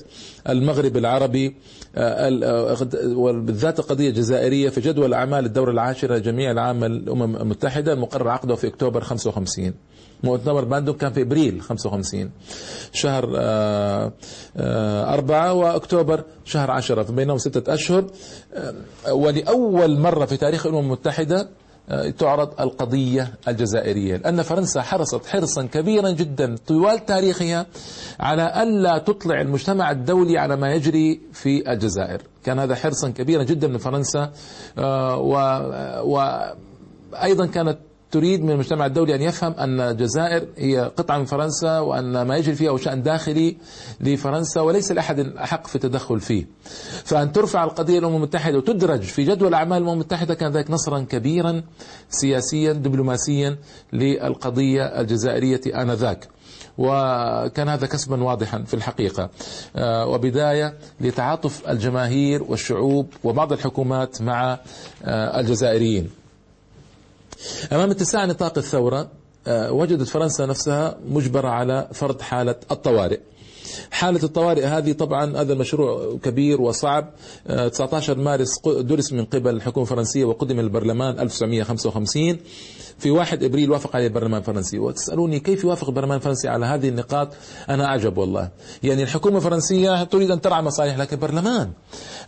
المغرب 0.49 0.97
العربي 0.97 1.57
آه، 1.97 2.77
وبالذات 3.05 3.79
القضية 3.79 4.09
الجزائرية 4.09 4.69
في 4.69 4.81
جدول 4.81 5.15
أعمال 5.15 5.45
الدورة 5.45 5.71
العاشرة 5.71 6.19
جميع 6.19 6.51
العام 6.51 6.85
الأمم 6.85 7.37
المتحدة 7.37 7.93
المقرر 7.93 8.29
عقده 8.29 8.55
في 8.55 8.67
أكتوبر 8.67 9.01
55 9.01 9.75
مؤتمر 10.25 10.65
باندوك 10.65 10.97
كان 10.97 11.13
في 11.13 11.23
إبريل 11.23 11.61
55 11.61 12.31
شهر 12.93 13.35
آه، 13.39 14.13
آه، 14.57 15.15
أربعة 15.15 15.53
وأكتوبر 15.53 16.25
شهر 16.45 16.71
عشرة 16.71 17.03
فبينهم 17.03 17.39
ستة 17.39 17.75
أشهر. 17.75 18.05
ولأول 19.11 19.99
مرة 19.99 20.25
في 20.25 20.37
تاريخ 20.37 20.67
الأمم 20.67 20.81
المتحدة 20.87 21.49
تعرض 22.19 22.61
القضية 22.61 23.35
الجزائرية. 23.49 24.17
لأن 24.17 24.43
فرنسا 24.43 24.83
حرصت 24.83 25.27
حرصا 25.27 25.63
كبيرا 25.67 26.11
جدا 26.11 26.57
طوال 26.67 27.07
تاريخها 27.07 27.67
على 28.21 28.63
ألا 28.63 28.99
تطلع 28.99 29.41
المجتمع 29.41 29.91
الدولي 29.91 30.39
على 30.39 30.57
ما 30.57 30.73
يجري 30.75 31.21
في 31.33 31.73
الجزائر. 31.73 32.23
كان 32.45 32.59
هذا 32.59 32.75
حرصا 32.75 33.11
كبيرا 33.11 33.43
جدا 33.43 33.69
من 33.69 33.79
فرنسا 33.79 34.33
آه، 34.79 35.17
وأيضا 36.03 37.47
كانت 37.47 37.79
تريد 38.11 38.45
من 38.45 38.51
المجتمع 38.51 38.87
الدولي 38.87 39.15
أن 39.15 39.23
يفهم 39.23 39.53
أن 39.53 39.81
الجزائر 39.81 40.47
هي 40.57 40.81
قطعة 40.97 41.19
من 41.19 41.25
فرنسا 41.25 41.79
وأن 41.79 42.23
ما 42.23 42.37
يجري 42.37 42.55
فيها 42.55 42.71
هو 42.71 42.77
شأن 42.77 43.03
داخلي 43.03 43.57
لفرنسا 44.01 44.61
وليس 44.61 44.93
لأحد 44.93 45.21
أحق 45.21 45.67
في 45.67 45.77
التدخل 45.77 46.21
فيه. 46.21 46.47
فأن 47.05 47.33
ترفع 47.33 47.65
القضية 47.65 47.99
الأمم 47.99 48.17
المتحدة 48.17 48.59
وتدرج 48.59 49.03
في 49.03 49.25
جدول 49.25 49.55
أعمال 49.55 49.79
الأمم 49.79 49.93
المتحدة 49.93 50.35
كان 50.35 50.53
ذلك 50.53 50.71
نصرا 50.71 51.01
كبيرا 51.01 51.63
سياسيا 52.09 52.73
دبلوماسيا 52.73 53.57
للقضية 53.93 54.83
الجزائرية 55.01 55.61
آنذاك. 55.67 56.29
وكان 56.79 57.69
هذا 57.69 57.87
كسبا 57.87 58.23
واضحا 58.25 58.63
في 58.63 58.75
الحقيقة. 58.75 59.31
آه، 59.77 60.07
وبداية 60.07 60.75
لتعاطف 61.01 61.69
الجماهير 61.69 62.43
والشعوب 62.43 63.07
وبعض 63.25 63.53
الحكومات 63.53 64.23
مع 64.23 64.59
آه، 65.05 65.41
الجزائريين. 65.41 66.20
أمام 67.73 67.91
اتساع 67.91 68.25
نطاق 68.25 68.59
الثورة 68.59 69.09
آه، 69.47 69.73
وجدت 69.73 70.09
فرنسا 70.09 70.47
نفسها 70.47 70.99
مجبرة 71.05 71.49
على 71.49 71.89
فرض 71.93 72.21
حالة 72.21 72.55
الطوارئ. 72.71 73.21
حالة 73.91 74.23
الطوارئ 74.23 74.65
هذه 74.65 74.93
طبعا 74.93 75.37
هذا 75.37 75.53
المشروع 75.53 76.19
كبير 76.23 76.61
وصعب. 76.61 77.11
19 77.73 78.19
مارس 78.19 78.51
درس 78.67 79.13
من 79.13 79.25
قبل 79.25 79.57
الحكومة 79.57 79.85
الفرنسية 79.85 80.25
وقدم 80.25 80.61
البرلمان 80.61 81.21
1955 81.21 82.39
في 82.99 83.11
1 83.11 83.43
إبريل 83.43 83.71
وافق 83.71 83.97
عليه 83.97 84.07
البرلمان 84.07 84.41
الفرنسي. 84.41 84.79
وتسألوني 84.79 85.41
كيف 85.41 85.65
يوافق 85.65 85.89
البرلمان 85.89 86.17
الفرنسي 86.17 86.49
على 86.49 86.67
هذه 86.67 86.89
النقاط؟ 86.89 87.29
أنا 87.69 87.85
أعجب 87.85 88.19
والله. 88.19 88.51
يعني 88.83 89.03
الحكومة 89.03 89.37
الفرنسية 89.37 90.05
تريد 90.05 90.31
أن 90.31 90.41
ترعى 90.41 90.63
مصالح 90.63 90.99
لكن 90.99 91.17
البرلمان 91.17 91.71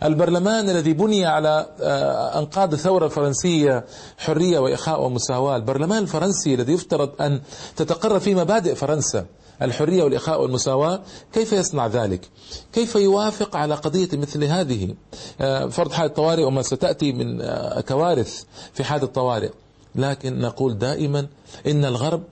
البرلمان 0.03 0.69
الذي 0.69 0.93
بني 0.93 1.25
على 1.25 1.67
آه، 1.81 2.39
أنقاض 2.39 2.73
الثورة 2.73 3.05
الفرنسية 3.05 3.85
حرية 4.17 4.59
وإخاء 4.59 5.01
ومساواة 5.05 5.55
البرلمان 5.55 6.03
الفرنسي 6.03 6.53
الذي 6.53 6.73
يفترض 6.73 7.21
أن 7.21 7.41
تتقرر 7.75 8.19
فيه 8.19 8.35
مبادئ 8.35 8.75
فرنسا. 8.75 9.25
الحرية 9.63 10.03
والإخاء 10.03 10.41
والمساواة 10.41 11.01
كيف 11.33 11.53
يصنع 11.53 11.87
ذلك؟ 11.87 12.29
كيف 12.73 12.95
يوافق 12.95 13.55
على 13.55 13.75
قضية 13.75 14.09
مثل 14.13 14.43
هذه؟ 14.43 14.95
آه، 15.41 15.65
فرض 15.65 15.91
حالة 15.91 16.13
طوارئ 16.13 16.43
وما 16.43 16.61
ستأتي 16.61 17.11
من 17.13 17.41
آه، 17.41 17.81
كوارث 17.81 18.43
في 18.73 18.83
حالة 18.83 19.03
الطوارئ. 19.03 19.49
لكن 19.95 20.39
نقول 20.39 20.77
دائما 20.77 21.27
إن 21.67 21.85
الغرب 21.85 22.23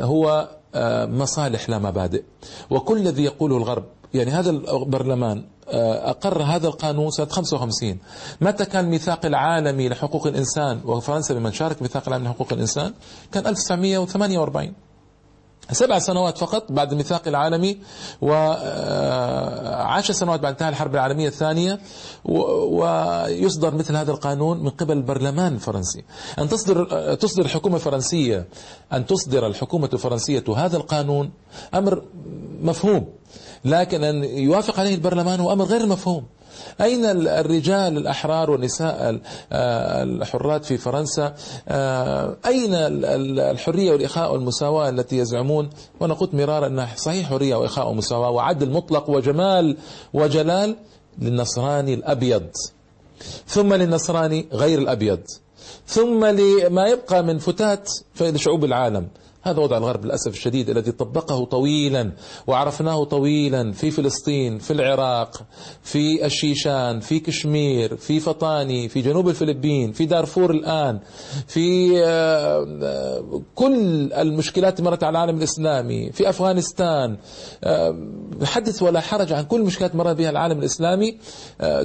هو 0.00 0.48
آه، 0.74 1.06
مصالح 1.06 1.70
لا 1.70 1.78
مبادئ. 1.78 2.22
وكل 2.70 2.96
الذي 2.96 3.24
يقوله 3.24 3.56
الغرب 3.56 3.84
يعني 4.14 4.30
هذا 4.30 4.50
البرلمان 4.50 5.44
أقر 5.72 6.42
هذا 6.42 6.66
القانون 6.68 7.10
سنة 7.10 7.26
55 7.26 7.98
متى 8.40 8.64
كان 8.64 8.84
الميثاق 8.84 9.26
العالمي 9.26 9.88
لحقوق 9.88 10.26
الإنسان 10.26 10.80
وفرنسا 10.84 11.34
بمن 11.34 11.52
شارك 11.52 11.82
ميثاق 11.82 12.02
العالمي 12.06 12.28
لحقوق 12.28 12.52
الإنسان؟ 12.52 12.92
كان 13.32 13.46
1948 13.46 14.72
سبع 15.72 15.98
سنوات 15.98 16.38
فقط 16.38 16.72
بعد 16.72 16.90
الميثاق 16.92 17.28
العالمي 17.28 17.78
وعشر 18.22 20.12
سنوات 20.12 20.40
بعد 20.40 20.52
انتهاء 20.52 20.68
الحرب 20.70 20.94
العالمية 20.94 21.28
الثانية 21.28 21.80
ويصدر 22.24 23.74
مثل 23.74 23.96
هذا 23.96 24.10
القانون 24.10 24.62
من 24.62 24.70
قبل 24.70 24.96
البرلمان 24.96 25.54
الفرنسي. 25.54 26.04
أن 26.38 26.48
تصدر 26.48 27.14
تصدر 27.14 27.44
الحكومة 27.44 27.76
الفرنسية 27.76 28.48
أن 28.92 29.06
تصدر 29.06 29.46
الحكومة 29.46 29.90
الفرنسية 29.92 30.44
هذا 30.56 30.76
القانون 30.76 31.30
أمر 31.74 32.02
مفهوم 32.62 33.08
لكن 33.64 34.04
أن 34.04 34.24
يوافق 34.24 34.80
عليه 34.80 34.94
البرلمان 34.94 35.40
هو 35.40 35.52
أمر 35.52 35.64
غير 35.64 35.86
مفهوم. 35.86 36.24
أين 36.80 37.04
الرجال 37.04 37.96
الأحرار 37.96 38.50
والنساء 38.50 39.20
آه، 39.52 40.02
الحرات 40.02 40.64
في 40.64 40.76
فرنسا؟ 40.78 41.34
آه، 41.68 42.36
أين 42.46 42.70
الحرية 42.74 43.92
والإخاء 43.92 44.32
والمساواة 44.32 44.88
التي 44.88 45.18
يزعمون؟ 45.18 45.70
وأنا 46.00 46.14
قلت 46.14 46.34
مرارا 46.34 46.66
أنها 46.66 46.96
صحيح 46.96 47.28
حرية 47.28 47.56
وإخاء 47.56 47.90
ومساواة 47.90 48.30
وعدل 48.30 48.70
مطلق 48.70 49.10
وجمال 49.10 49.76
وجلال 50.12 50.76
للنصراني 51.18 51.94
الأبيض. 51.94 52.46
ثم 53.46 53.74
للنصراني 53.74 54.48
غير 54.52 54.78
الأبيض. 54.78 55.20
ثم 55.86 56.24
لما 56.24 56.86
يبقى 56.86 57.22
من 57.22 57.38
فتات 57.38 57.88
في 58.14 58.38
شعوب 58.38 58.64
العالم. 58.64 59.08
هذا 59.42 59.60
وضع 59.60 59.78
الغرب 59.78 60.04
للأسف 60.04 60.32
الشديد 60.32 60.70
الذي 60.70 60.92
طبقه 60.92 61.44
طويلا 61.44 62.12
وعرفناه 62.46 63.04
طويلا 63.04 63.72
في 63.72 63.90
فلسطين 63.90 64.58
في 64.58 64.72
العراق 64.72 65.42
في 65.82 66.26
الشيشان 66.26 67.00
في 67.00 67.20
كشمير 67.20 67.96
في 67.96 68.20
فطاني 68.20 68.88
في 68.88 69.00
جنوب 69.00 69.28
الفلبين 69.28 69.92
في 69.92 70.06
دارفور 70.06 70.50
الآن 70.50 71.00
في 71.46 71.98
آه، 72.04 72.66
آه، 72.82 73.42
كل 73.54 74.12
المشكلات 74.12 74.80
مرت 74.80 75.04
على 75.04 75.10
العالم 75.10 75.38
الإسلامي 75.38 76.12
في 76.12 76.28
أفغانستان 76.28 77.16
آه، 77.64 77.96
حدث 78.44 78.82
ولا 78.82 79.00
حرج 79.00 79.32
عن 79.32 79.44
كل 79.44 79.60
المشكلات 79.60 79.94
مر 79.94 80.12
بها 80.12 80.30
العالم 80.30 80.58
الإسلامي 80.58 81.18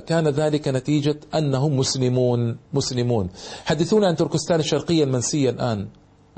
كان 0.07 0.27
ذلك 0.27 0.67
نتيجة 0.67 1.19
أنهم 1.35 1.77
مسلمون 1.77 2.57
مسلمون. 2.73 3.29
حدثونا 3.65 4.07
عن 4.07 4.15
تركستان 4.15 4.59
الشرقية 4.59 5.03
المنسية 5.03 5.49
الآن. 5.49 5.87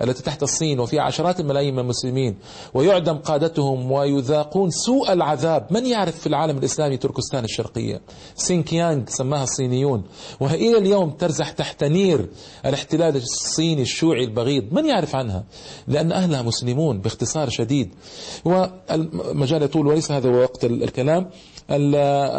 التي 0.01 0.23
تحت 0.23 0.43
الصين 0.43 0.79
وفيها 0.79 1.01
عشرات 1.01 1.39
الملايين 1.39 1.73
من 1.73 1.79
المسلمين. 1.79 2.37
ويعدم 2.73 3.17
قادتهم 3.17 3.91
ويذاقون 3.91 4.69
سوء 4.69 5.13
العذاب. 5.13 5.67
من 5.71 5.85
يعرف 5.85 6.19
في 6.19 6.27
العالم 6.27 6.57
الإسلامي 6.57 6.97
تركستان 6.97 7.43
الشرقية؟ 7.43 8.01
سينكيانغ 8.35 9.03
سماها 9.07 9.43
الصينيون. 9.43 10.03
وهي 10.39 10.55
إلى 10.55 10.77
اليوم 10.77 11.09
ترزح 11.09 11.51
تحت 11.51 11.83
نير 11.83 12.29
الاحتلال 12.65 13.15
الصيني 13.15 13.81
الشيوعي 13.81 14.23
البغيض. 14.23 14.73
من 14.73 14.85
يعرف 14.85 15.15
عنها؟ 15.15 15.43
لأن 15.87 16.11
أهلها 16.11 16.41
مسلمون 16.41 17.01
باختصار 17.01 17.49
شديد. 17.49 17.93
والمجال 18.45 19.63
يطول 19.63 19.87
وليس 19.87 20.11
هذا 20.11 20.29
وقت 20.29 20.65
الكلام. 20.65 21.29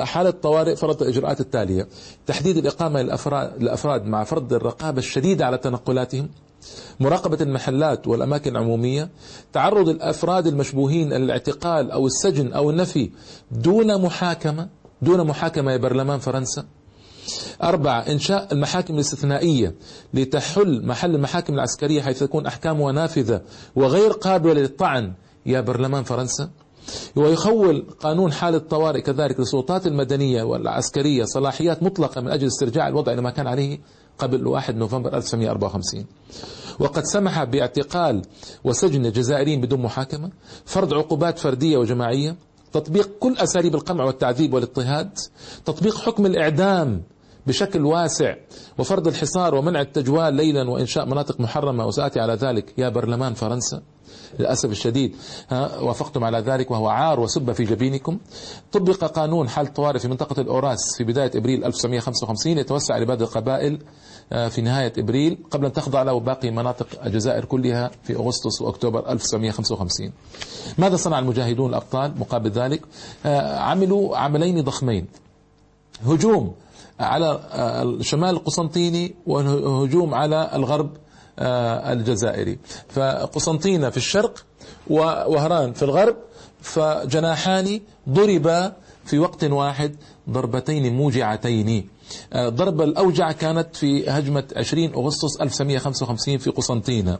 حالة 0.05 0.29
الطوارئ 0.29 0.77
فرض 0.77 1.03
الإجراءات 1.03 1.41
التالية. 1.41 1.89
تحديد 2.27 2.57
الإقامة 2.57 3.03
للأفراد 3.03 4.05
مع 4.07 4.25
فرض 4.25 4.53
الرقابة 4.53 4.99
الشديدة 4.99 5.47
على 5.47 5.59
تنقلاتهم. 5.59 6.29
مراقبة 7.01 7.39
المحلات 7.41 8.09
والأماكن 8.09 8.51
العمومية 8.51 9.11
تعرض 9.53 9.89
الأفراد 9.89 10.47
المشبوهين 10.47 11.13
للاعتقال 11.13 11.91
أو 11.91 12.07
السجن 12.07 12.53
أو 12.53 12.71
النفي 12.71 13.11
دون 13.51 14.03
محاكمة 14.03 14.69
دون 15.03 15.27
محاكمة 15.27 15.73
يا 15.73 15.77
برلمان 15.77 16.19
فرنسا. 16.19 16.65
أربعة 17.63 18.01
إنشاء 18.01 18.49
المحاكم 18.53 18.95
الاستثنائية 18.95 19.75
لتحل 20.15 20.87
محل 20.87 21.15
المحاكم 21.15 21.55
العسكرية 21.55 22.03
حيث 22.03 22.19
تكون 22.19 22.47
أحكامها 22.47 22.93
نافذة 22.93 23.43
وغير 23.77 24.11
قابلة 24.13 24.53
للطعن 24.55 25.13
يا 25.47 25.61
برلمان 25.61 26.05
فرنسا. 26.05 26.51
ويخول 27.17 27.87
قانون 28.01 28.33
حالة 28.33 28.57
الطوارئ 28.57 29.01
كذلك 29.01 29.41
للسلطات 29.41 29.87
المدنية 29.87 30.43
والعسكرية 30.43 31.25
صلاحيات 31.25 31.83
مطلقة 31.83 32.21
من 32.21 32.29
أجل 32.29 32.47
استرجاع 32.47 32.89
الوضع 32.89 33.13
إلى 33.13 33.23
ما 33.23 33.31
كان 33.31 33.47
عليه 33.47 33.79
قبل 34.19 34.47
1 34.47 34.77
نوفمبر 34.77 35.17
1954 35.17 36.07
وقد 36.79 37.05
سمح 37.05 37.45
باعتقال 37.45 38.23
وسجن 38.65 39.07
الجزائريين 39.07 39.61
بدون 39.61 39.83
محاكمة 39.83 40.31
فرض 40.65 40.95
عقوبات 40.95 41.39
فردية 41.39 41.77
وجماعية 41.77 42.37
تطبيق 42.73 43.11
كل 43.21 43.39
أساليب 43.39 43.75
القمع 43.75 44.05
والتعذيب 44.05 44.55
والاضطهاد 44.55 45.19
تطبيق 45.65 45.97
حكم 45.97 46.27
الإعدام 46.27 47.03
بشكل 47.47 47.85
واسع 47.85 48.35
وفرض 48.79 49.09
الحصار 49.09 49.55
ومنع 49.55 49.81
التجوال 49.81 50.35
ليلا 50.35 50.71
وإنشاء 50.71 51.07
مناطق 51.07 51.41
محرمة. 51.41 51.87
وسآتي 51.87 52.21
على 52.21 52.35
ذلك 52.35 52.75
يا 52.79 52.89
برلمان 52.89 53.35
فرنسا. 53.35 53.83
للأسف 54.39 54.71
الشديد 54.71 55.17
ها 55.49 55.79
وافقتم 55.79 56.25
على 56.25 56.39
ذلك 56.39 56.71
وهو 56.71 56.89
عار 56.89 57.21
وسب 57.21 57.53
في 57.53 57.65
جبينكم. 57.65 58.19
طبق 58.73 59.05
قانون 59.05 59.49
حال 59.49 59.67
الطوارئ 59.67 59.99
في 59.99 60.09
منطقة 60.09 60.41
الأوراس 60.41 60.79
في 60.97 61.05
بداية 61.05 61.31
إبريل 61.35 61.65
1955 61.65 62.59
يتوسع 62.59 62.99
لبعض 62.99 63.23
القبائل 63.23 63.79
في 64.31 64.61
نهاية 64.63 64.93
إبريل 64.99 65.39
قبل 65.51 65.65
أن 65.65 65.73
تخضع 65.73 66.03
له 66.03 66.21
باقي 66.21 66.51
مناطق 66.51 66.87
الجزائر 67.05 67.45
كلها 67.45 67.91
في 68.03 68.17
أغسطس 68.17 68.63
وأكتوبر 68.63 69.11
1955 69.11 70.13
ماذا 70.79 70.97
صنع 70.97 71.19
المجاهدون 71.19 71.71
الأبطال 71.71 72.15
مقابل 72.19 72.51
ذلك؟ 72.51 72.83
آه، 73.27 73.59
عملوا 73.59 74.17
عملين 74.17 74.61
ضخمين. 74.61 75.07
هجوم 76.07 76.55
على 77.01 77.41
آه، 77.53 77.83
الشمال 77.83 78.31
القسنطيني 78.31 79.15
وهجوم 79.27 80.15
على 80.15 80.51
الغرب 80.55 80.91
الجزائري. 81.39 82.59
فقسنطينة 82.89 83.91
في 83.91 83.97
الشرق 83.97 84.45
ووهران 84.91 85.73
في 85.73 85.83
الغرب 85.83 86.17
فجناحان 86.61 87.81
ضربا 88.09 88.73
في 89.05 89.19
وقت 89.19 89.45
واحد 89.45 89.97
ضربتين 90.31 90.97
موجعتين. 90.97 91.89
الضربة 92.35 92.85
الأوجع 92.85 93.33
كانت 93.33 93.77
في 93.77 94.11
هجمة 94.11 94.45
20 94.57 94.93
أغسطس 94.95 95.41
1955 95.41 96.39
في 96.39 96.51
قسنطينة. 96.51 97.19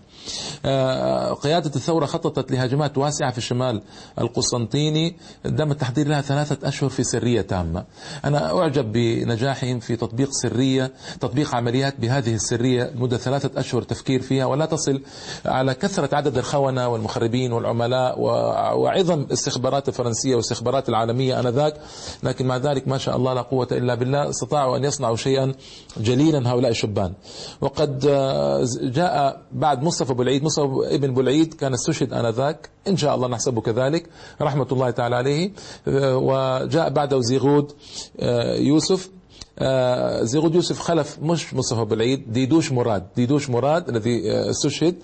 قيادة 1.43 1.71
الثورة 1.77 2.07
خططت 2.07 2.51
لهجمات 2.53 2.99
واسعة 2.99 3.31
في 3.31 3.39
الشمال 3.39 3.83
القسنطيني. 4.21 5.17
دام 5.45 5.71
التحضير 5.71 6.09
لها 6.09 6.21
ثلاثة 6.21 6.69
أشهر 6.69 6.91
في 6.91 7.05
سرية 7.05 7.41
تامة. 7.41 7.85
أنا 8.25 8.59
أعجب 8.59 8.93
بنجاحهم 8.93 9.81
في 9.81 9.97
تطبيق 9.97 10.29
سرية 10.31 10.93
تطبيق 11.21 11.55
عمليات 11.55 12.01
بهذه 12.01 12.35
السرية 12.35 12.93
مدة 12.95 13.17
ثلاثة 13.17 13.61
أشهر 13.61 13.83
تفكير 13.83 14.23
فيها 14.23 14.47
ولا 14.47 14.67
تصل 14.67 15.03
على 15.47 15.75
كثرة 15.75 16.15
عدد 16.15 16.39
الخونة 16.39 16.89
والمخربين 16.89 17.53
والعملاء 17.53 18.21
وعظم 18.21 19.21
الاستخبارات 19.21 19.89
الفرنسية 19.89 20.35
والاستخبارات 20.35 20.89
العالمية 20.89 21.41
آنذاك. 21.41 21.75
لكن 22.23 22.47
مع 22.47 22.57
ذلك 22.57 22.89
ما 22.89 22.99
شاء 22.99 23.17
الله 23.17 23.35
لا 23.35 23.43
قوة 23.43 23.69
إلا 23.73 23.95
بالله. 23.95 24.31
استطاعوا 24.31 24.78
أن 24.79 24.85
يصنعوا 24.85 25.17
شيئا 25.17 25.53
جليلا 25.97 26.51
هؤلاء 26.51 26.71
الشبان. 26.71 27.13
وقد 27.61 27.99
جاء 28.83 29.43
بعد 29.53 29.83
مصطفى 29.83 30.13
أبو 30.13 30.23
العيد 30.23 30.45
مصطفى 30.45 30.95
ابن 30.95 31.11
أبو 31.11 31.21
العيد 31.21 31.55
كان 31.55 31.75
استشهد 31.75 32.13
آنذاك. 32.13 32.71
إن 32.89 32.97
شاء 32.97 33.15
الله 33.15 33.29
نحسبه 33.29 33.61
كذلك. 33.61 34.07
رحمة 34.43 34.67
الله 34.73 34.91
تعالى 34.91 35.17
عليه. 35.17 35.53
وجاء 36.15 36.91
بعده 36.91 37.21
زيغود 37.21 37.73
يوسف. 38.59 39.11
آه 39.61 40.23
زيغود 40.23 40.55
يوسف 40.55 40.79
خلف 40.79 41.19
مش 41.23 41.55
مصطفى 41.55 41.85
بالعيد 41.85 42.33
ديدوش 42.33 42.73
مراد 42.73 43.07
ديدوش 43.17 43.51
مراد 43.51 43.89
الذي 43.89 44.33
آه 44.33 44.51
استشهد. 44.51 44.95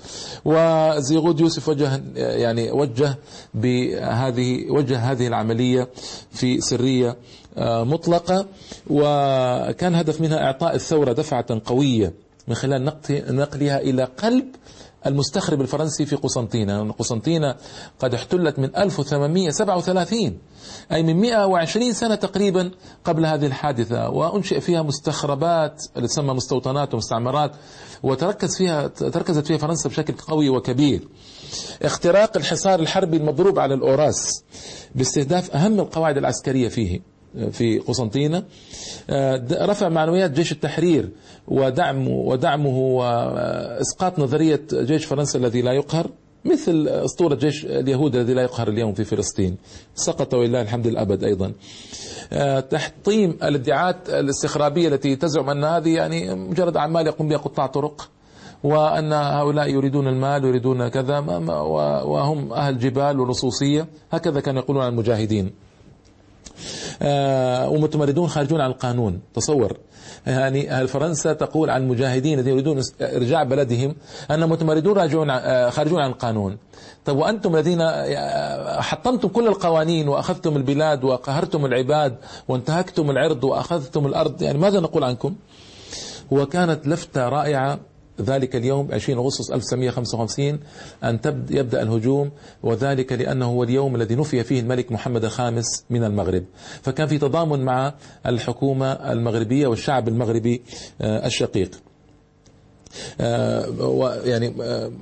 وزيغود 0.45 1.41
يوسف 1.41 1.69
وجه 1.69 2.03
يعني 2.17 2.71
وجه 2.71 3.19
بهذه 3.55 4.71
وجه 4.71 4.99
هذه 4.99 5.27
العملية 5.27 5.89
في 6.31 6.61
سرية 6.61 7.09
آه 7.09 7.17
مطلقة 7.59 8.47
وكان 8.91 9.95
هدف 9.95 10.21
منها 10.21 10.45
إعطاء 10.45 10.75
الثورة 10.75 11.13
دفعة 11.13 11.61
قوية 11.65 12.15
من 12.49 12.55
خلال 12.55 12.85
نقلها 13.11 13.79
إلى 13.81 14.05
قلب 14.05 14.45
المستخرب 15.07 15.61
الفرنسي 15.61 16.07
في 16.07 16.17
قسنطينة. 16.17 16.93
قسنطينة 16.93 17.55
قد 17.99 18.15
احتلت 18.15 18.59
من 18.59 18.77
1837 18.77 20.39
أي 20.93 21.03
من 21.03 21.21
120 21.21 21.93
سنة 21.93 22.15
تقريبا 22.15 22.71
قبل 23.05 23.27
هذه 23.27 23.47
الحادثة. 23.47 24.09
وأنشئ 24.11 24.61
فيها 24.61 24.83
مستخربات 24.83 25.83
اللي 25.97 26.09
تسمى 26.09 26.35
مستوطنات 26.35 26.95
ومستعمرات 26.95 27.53
وتركز 28.03 28.57
فيها 28.59 28.87
تركزت 28.87 29.47
فيها 29.47 29.59
فرنسا 29.59 29.89
بشكل 29.89 30.15
قوي 30.15 30.49
وكبير. 30.49 31.09
اختراق 31.83 32.37
الحصار 32.37 32.81
الحربي 32.81 33.17
المضروب 33.17 33.59
على 33.59 33.75
الأوراس 33.75 34.45
باستهداف 34.95 35.51
أهم 35.57 35.81
القواعد 35.81 36.17
العسكرية 36.17 36.69
فيه. 36.69 37.14
في 37.51 37.79
قسنطينة. 37.79 38.43
رفع 39.53 39.89
معنويات 39.89 40.31
جيش 40.31 40.53
التحرير 40.53 41.09
ودعمه 41.49 42.11
ودعمه 42.11 42.79
وإسقاط 42.79 44.19
نظرية 44.19 44.61
جيش 44.73 45.05
فرنسا 45.05 45.39
الذي 45.39 45.63
لا 45.63 45.73
يقهر 45.73 46.11
مثل 46.45 46.89
أسطورة 46.89 47.35
جيش 47.35 47.65
اليهود 47.65 48.17
الذي 48.17 48.35
لا 48.35 48.43
يقهر 48.43 48.69
اليوم 48.69 48.93
في 48.93 49.05
فلسطين. 49.05 49.57
سقط 49.95 50.35
ولله 50.35 50.63
الحمد 50.63 50.87
الابد 50.87 51.25
أيضا. 51.25 51.53
تحطيم 52.61 53.31
الادعاءات 53.31 54.09
الاستخرابية 54.09 54.89
التي 54.89 55.17
تزعم 55.17 55.51
أن 55.51 55.65
هذه 55.65 55.95
يعني 55.95 56.35
مجرد 56.35 56.77
أعمال 56.77 57.07
يقوم 57.07 57.29
بها 57.29 57.39
قطاع 57.39 57.67
طرق 57.67 58.11
وأن 58.65 59.13
هؤلاء 59.13 59.69
يريدون 59.69 60.09
المال 60.09 60.45
ويريدون 60.45 60.89
كذا 60.89 61.19
وهم 61.19 62.53
أهل 62.53 62.79
جبال 62.79 63.21
ولصوصية 63.21 63.87
هكذا 64.11 64.41
كانوا 64.41 64.63
يقولون 64.63 64.83
عن 64.83 64.93
المجاهدين. 64.93 65.51
ومتمردون 67.73 68.29
خارجون 68.29 68.61
عن 68.61 68.71
القانون. 68.71 69.21
تصور. 69.35 69.77
يعني 70.27 70.87
فرنسا 70.87 71.33
تقول 71.33 71.71
عن 71.71 71.83
المجاهدين 71.83 72.39
الذين 72.39 72.53
يريدون 72.53 72.83
إرجاع 73.01 73.43
بلدهم 73.43 73.95
أن 74.31 74.49
متمردون 74.49 74.99
راجعون 74.99 75.41
خارجون 75.71 76.01
عن 76.01 76.11
القانون. 76.11 76.59
طيب 77.05 77.17
وأنتم 77.17 77.57
الذين 77.57 77.83
حطمتم 78.81 79.29
كل 79.29 79.47
القوانين 79.49 80.09
وأخذتم 80.09 80.57
البلاد 80.57 81.05
وقهرتم 81.05 81.67
العباد 81.67 82.17
وانتهكتم 82.49 83.11
العرض 83.11 83.45
وأخذتم 83.45 84.07
الأرض. 84.07 84.43
يعني 84.43 84.59
ماذا 84.59 84.81
نقول 84.81 85.05
عنكم؟ 85.05 85.35
وكانت 86.31 86.87
لفتة 86.87 87.29
رائعة 87.29 87.79
ذلك 88.21 88.57
اليوم 88.57 88.89
20 88.93 89.19
أغسطس 89.19 89.51
1955 89.51 90.61
أن 91.05 91.19
يبدأ 91.51 91.83
الهجوم 91.83 92.31
وذلك 92.63 93.13
لأنه 93.13 93.47
هو 93.47 93.63
اليوم 93.63 93.97
الذي 93.97 94.15
نفي 94.15 94.45
فيه 94.45 94.61
الملك 94.61 94.93
محمد 94.93 95.25
الخامس 95.25 95.85
من 95.91 96.05
المغرب. 96.05 96.45
فكان 96.83 97.07
في 97.07 97.19
تضامن 97.19 97.65
مع 97.65 97.95
الحكومة 98.27 98.93
المغربية 98.93 99.67
والشعب 99.67 100.09
المغربي 100.09 100.63
الشقيق. 101.01 101.71
آه 103.21 104.21
يعني 104.25 104.55
آه 104.63 104.93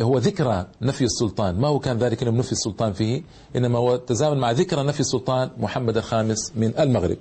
هو 0.00 0.18
ذكرى 0.18 0.66
نفي 0.82 1.04
السلطان. 1.04 1.60
ما 1.60 1.68
هو 1.68 1.78
كان 1.78 1.98
ذلك 1.98 2.22
اليوم 2.22 2.36
نفي 2.36 2.52
السلطان 2.52 2.92
فيه؟ 2.92 3.22
إنما 3.56 3.78
هو 3.78 3.96
تزامن 3.96 4.38
مع 4.38 4.50
ذكرى 4.50 4.82
نفي 4.82 5.00
السلطان 5.00 5.50
محمد 5.58 5.96
الخامس 5.96 6.52
من 6.56 6.78
المغرب. 6.78 7.16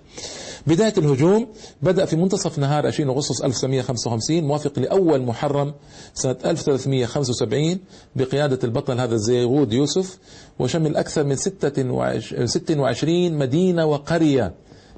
بداية 0.69 0.93
الهجوم 0.97 1.47
بدأ 1.81 2.05
في 2.05 2.15
منتصف 2.15 2.59
نهار 2.59 2.87
20 2.87 3.09
أغسطس 3.09 3.41
1955 3.41 4.43
موافق 4.43 4.79
لأول 4.79 5.21
محرم 5.21 5.73
سنة 6.13 6.35
1375 6.45 7.79
بقيادة 8.15 8.59
البطل 8.63 8.99
هذا 8.99 9.15
زيغود 9.15 9.73
يوسف 9.73 10.17
وشمل 10.59 10.97
أكثر 10.97 11.23
من 11.23 11.35
26 11.35 13.33
مدينة 13.33 13.85
وقرية 13.85 14.53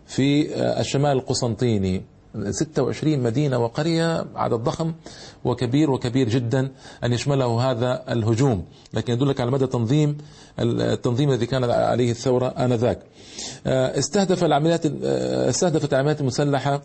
في 0.08 0.56
الشمال 0.80 1.12
القسنطيني. 1.12 2.02
26 2.50 3.20
مدينة 3.20 3.58
وقرية 3.58 4.26
عدد 4.36 4.54
ضخم 4.54 4.94
وكبير 5.46 5.91
وكبير 5.91 6.30
جدا 6.30 6.72
أن 7.04 7.13
يشمله 7.13 7.72
هذا 7.72 8.04
الهجوم. 8.10 8.65
لكن 8.94 9.13
يدلك 9.13 9.41
على 9.41 9.52
مدى 9.52 9.67
تنظيم 9.67 10.17
التنظيم 10.60 11.30
الذي 11.30 11.46
كان 11.46 11.63
عليه 11.63 12.12
الثورة 12.12 12.48
آنذاك. 12.48 13.00
استهدف 13.67 14.44
العمليات 14.44 14.86
استهدفت 14.86 15.94
العمليات 15.94 16.22
المسلحة 16.22 16.82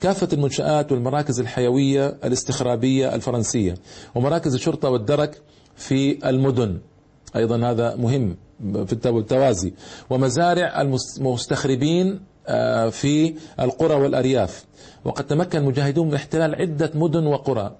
كافة 0.00 0.28
المنشآت 0.32 0.92
والمراكز 0.92 1.40
الحيوية 1.40 2.16
الاستخرابية 2.24 3.14
الفرنسية 3.14 3.74
ومراكز 4.14 4.54
الشرطة 4.54 4.90
والدرك 4.90 5.42
في 5.76 6.28
المدن. 6.28 6.78
أيضا 7.36 7.70
هذا 7.70 7.96
مهم 7.96 8.36
في 8.86 9.06
التوازي. 9.06 9.72
ومزارع 10.10 10.80
المستخربين 10.80 12.20
في 12.90 13.34
القرى 13.60 13.94
والأرياف. 13.94 14.64
وقد 15.04 15.26
تمكن 15.26 15.58
المجاهدون 15.58 16.08
من 16.08 16.14
احتلال 16.14 16.54
عدة 16.54 16.90
مدن 16.94 17.26
وقرى 17.26 17.76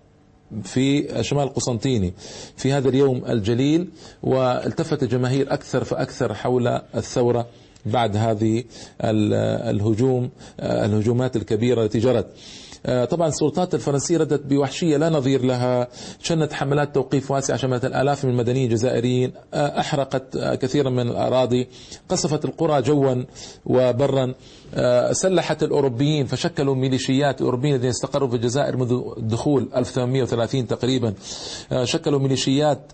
في 0.63 1.09
شمال 1.25 1.43
القسنطيني 1.45 2.15
في 2.57 2.73
هذا 2.73 2.89
اليوم 2.89 3.23
الجليل 3.29 3.89
والتفت 4.23 5.03
الجماهير 5.03 5.53
أكثر 5.53 5.85
فأكثر 5.85 6.35
حول 6.35 6.67
الثورة 6.95 7.47
بعد 7.87 8.17
هذه 8.17 8.65
الهجوم 9.01 10.31
الهجومات 10.61 11.37
الكبيرة 11.37 11.85
التي 11.85 11.99
جرت. 11.99 12.27
طبعا 13.11 13.29
السلطات 13.29 13.75
الفرنسية 13.75 14.19
ردت 14.19 14.47
بوحشية 14.47 14.97
لا 14.97 15.09
نظير 15.09 15.45
لها. 15.45 15.89
شنت 16.23 16.53
حملات 16.53 16.95
توقيف 16.95 17.31
واسعة 17.31 17.57
شملت 17.57 17.85
الآلاف 17.85 18.25
من 18.25 18.31
المدنيين 18.31 18.65
الجزائريين 18.71 19.33
أحرقت 19.55 20.39
كثيرا 20.39 20.91
من 20.91 21.09
الأراضي 21.09 21.69
قصفت 22.09 22.45
القرى 22.45 22.83
جوا 22.83 23.25
وبرا. 23.67 24.35
سلحت 25.13 25.63
الأوروبيين 25.63 26.27
فشكلوا 26.27 26.75
ميليشيات 26.75 27.41
الأوروبيين 27.41 27.75
الذين 27.75 27.91
استقروا 27.91 28.29
في 28.29 28.37
الجزائر 28.37 28.77
منذ 28.77 29.03
الدخول 29.17 29.69
1830 29.77 30.67
تقريبا. 30.67 31.15
شكلوا 31.85 32.21
ميليشيات 32.21 32.93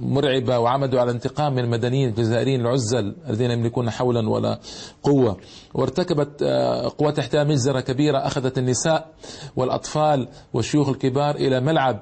مرعبة 0.00 0.58
وعمدوا 0.58 1.00
على 1.00 1.10
انتقام 1.10 1.52
من 1.52 1.64
المدنيين 1.64 2.08
الجزائريين 2.08 2.60
العزل 2.60 3.16
الذين 3.28 3.50
يملكون 3.50 3.90
حولا 3.90 4.28
ولا 4.28 4.58
قوة. 5.02 5.36
وارتكبت 5.74 6.42
قوات 6.98 7.18
احتلال 7.18 7.48
مجزرة 7.48 7.80
كبيرة 7.80 8.18
أخذت 8.18 8.58
النساء 8.58 9.06
والأطفال 9.56 10.28
والشيوخ 10.54 10.88
الكبار 10.88 11.34
إلى 11.34 11.60
ملعب 11.60 12.00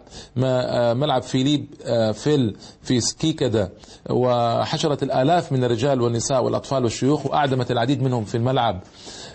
ملعب 0.97 1.23
فيليب 1.23 1.67
فيل 2.13 2.57
في 2.83 3.01
سكيكدا. 3.01 3.69
وحشرت 4.11 5.03
الآلاف 5.03 5.53
من 5.53 5.65
الرجال 5.65 6.01
والنساء 6.01 6.45
والأطفال 6.45 6.85
والشيوخ 6.85 7.27
وأعدمت 7.27 7.71
العديد 7.71 8.03
منهم 8.03 8.25
في 8.35 8.39
الملعب. 8.39 8.81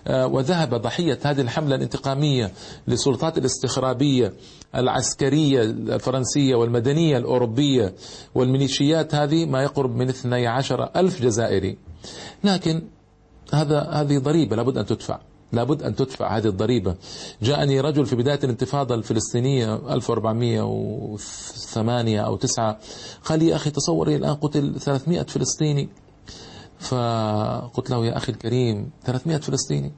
وذهب 0.09 0.75
ضحية 0.75 1.19
هذه 1.23 1.41
الحملة 1.41 1.75
الانتقامية 1.75 2.51
للسلطات 2.87 3.37
الاستخرابية 3.37 4.33
العسكرية 4.75 5.61
الفرنسية 5.61 6.55
والمدنية 6.55 7.17
الأوروبية 7.17 7.93
والميليشيات 8.35 9.15
هذه 9.15 9.45
ما 9.45 9.63
يقرب 9.63 9.95
من 9.95 10.09
12 10.09 10.89
ألف 10.95 11.21
جزائري. 11.21 11.77
لكن 12.43 12.81
هذا 13.53 13.81
هذه 13.81 14.17
ضريبة 14.17 14.55
لابد 14.55 14.77
أن 14.77 14.85
تدفع. 14.85 15.19
لابد 15.53 15.83
أن 15.83 15.95
تدفع 15.95 16.37
هذه 16.37 16.47
الضريبة. 16.47 16.95
جاءني 17.41 17.81
رجل 17.81 18.05
في 18.05 18.15
بداية 18.15 18.39
الانتفاضة 18.43 18.95
الفلسطينية 18.95 19.75
1408 19.75 22.21
أو 22.21 22.35
9 22.35 22.79
قال 23.25 23.39
لي 23.39 23.55
أخي 23.55 23.69
تصور 23.69 24.07
الآن 24.07 24.35
قتل 24.35 24.79
300 24.79 25.23
فلسطيني. 25.23 25.89
فقلت 26.79 27.89
له 27.89 28.05
يا 28.05 28.17
أخي 28.17 28.31
الكريم 28.31 28.89
300 29.05 29.37
فلسطيني. 29.37 29.91